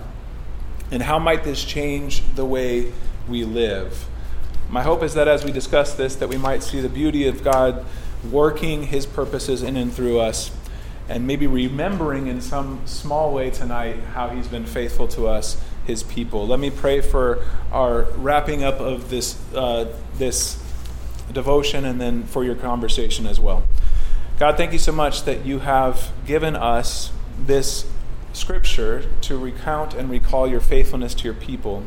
And 0.91 1.03
how 1.03 1.19
might 1.19 1.43
this 1.43 1.63
change 1.63 2.23
the 2.35 2.45
way 2.45 2.91
we 3.27 3.43
live? 3.43 4.07
My 4.69 4.83
hope 4.83 5.03
is 5.03 5.13
that 5.13 5.27
as 5.27 5.43
we 5.43 5.51
discuss 5.51 5.95
this, 5.95 6.15
that 6.15 6.29
we 6.29 6.37
might 6.37 6.63
see 6.63 6.81
the 6.81 6.89
beauty 6.89 7.27
of 7.27 7.43
God 7.43 7.85
working 8.31 8.83
his 8.83 9.05
purposes 9.05 9.61
in 9.61 9.77
and 9.77 9.93
through 9.93 10.19
us, 10.19 10.51
and 11.07 11.27
maybe 11.27 11.45
remembering 11.45 12.27
in 12.27 12.41
some 12.41 12.81
small 12.85 13.33
way 13.33 13.51
tonight 13.51 13.97
how 14.13 14.29
he's 14.29 14.47
been 14.47 14.65
faithful 14.65 15.07
to 15.09 15.27
us, 15.27 15.61
his 15.85 16.01
people. 16.01 16.47
Let 16.47 16.59
me 16.59 16.71
pray 16.71 17.01
for 17.01 17.45
our 17.71 18.03
wrapping 18.15 18.63
up 18.63 18.79
of 18.79 19.09
this, 19.09 19.39
uh, 19.53 19.93
this 20.17 20.61
devotion 21.31 21.85
and 21.85 22.01
then 22.01 22.23
for 22.23 22.43
your 22.43 22.55
conversation 22.55 23.27
as 23.27 23.39
well. 23.39 23.63
God, 24.39 24.57
thank 24.57 24.73
you 24.73 24.79
so 24.79 24.91
much 24.91 25.23
that 25.23 25.45
you 25.45 25.59
have 25.59 26.11
given 26.25 26.55
us 26.55 27.11
this 27.39 27.85
scripture 28.35 29.05
to 29.21 29.37
recount 29.37 29.93
and 29.93 30.09
recall 30.09 30.47
your 30.47 30.59
faithfulness 30.59 31.13
to 31.15 31.23
your 31.23 31.33
people. 31.33 31.83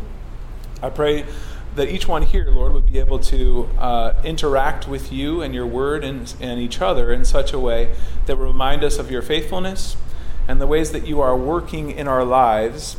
I 0.83 0.91
pray 0.91 1.27
that 1.75 1.91
each 1.91 2.09
one 2.09 2.23
here, 2.23 2.51
Lord, 2.51 2.73
would 2.73 2.87
be 2.87 2.99
able 2.99 3.19
to 3.21 3.69
uh, 3.79 4.15
interact 4.25 4.89
with 4.89 5.13
you 5.13 5.43
and 5.43 5.55
your 5.55 5.67
word 5.67 6.05
and, 6.05 6.35
and 6.41 6.59
each 6.59 6.81
other 6.81 7.13
in 7.13 7.25
such 7.25 7.53
a 7.53 7.59
way 7.59 7.95
that 8.27 8.37
will 8.37 8.47
remind 8.47 8.83
us 8.83 8.99
of 8.99 9.11
your 9.11 9.23
faithfulness 9.23 9.97
and 10.49 10.61
the 10.61 10.67
ways 10.67 10.93
that 10.93 11.07
you 11.07 11.21
are 11.21 11.37
working 11.37 11.91
in 11.91 12.09
our 12.09 12.25
lives, 12.25 12.97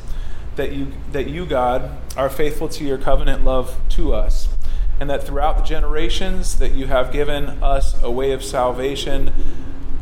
that 0.55 0.71
you, 0.71 0.91
that 1.11 1.27
you, 1.27 1.45
God, 1.45 1.91
are 2.15 2.29
faithful 2.29 2.69
to 2.69 2.83
your 2.83 2.97
covenant 2.97 3.43
love 3.43 3.77
to 3.89 4.13
us, 4.13 4.49
and 4.99 5.09
that 5.09 5.23
throughout 5.23 5.57
the 5.57 5.63
generations 5.63 6.59
that 6.59 6.73
you 6.73 6.87
have 6.87 7.11
given 7.11 7.61
us 7.63 8.01
a 8.03 8.11
way 8.11 8.31
of 8.31 8.43
salvation 8.43 9.33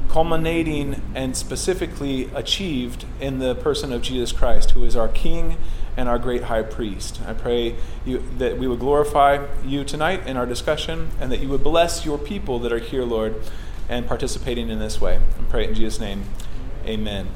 culminating 0.09 1.01
and 1.13 1.35
specifically 1.35 2.29
achieved 2.33 3.05
in 3.19 3.39
the 3.39 3.55
person 3.55 3.91
of 3.91 4.01
Jesus 4.01 4.31
Christ, 4.31 4.71
who 4.71 4.83
is 4.83 4.95
our 4.95 5.07
King 5.07 5.57
and 5.95 6.07
our 6.07 6.19
great 6.19 6.43
high 6.43 6.61
priest. 6.61 7.19
I 7.25 7.33
pray 7.33 7.75
you, 8.05 8.23
that 8.37 8.57
we 8.57 8.67
would 8.67 8.79
glorify 8.79 9.45
you 9.65 9.83
tonight 9.83 10.25
in 10.27 10.37
our 10.37 10.45
discussion 10.45 11.09
and 11.19 11.31
that 11.31 11.39
you 11.39 11.49
would 11.49 11.63
bless 11.63 12.05
your 12.05 12.17
people 12.17 12.59
that 12.59 12.71
are 12.71 12.79
here, 12.79 13.03
Lord, 13.03 13.35
and 13.89 14.07
participating 14.07 14.69
in 14.69 14.79
this 14.79 15.01
way. 15.01 15.15
I 15.17 15.43
pray 15.49 15.67
in 15.67 15.73
Jesus' 15.73 15.99
name. 15.99 16.25
Amen. 16.85 17.27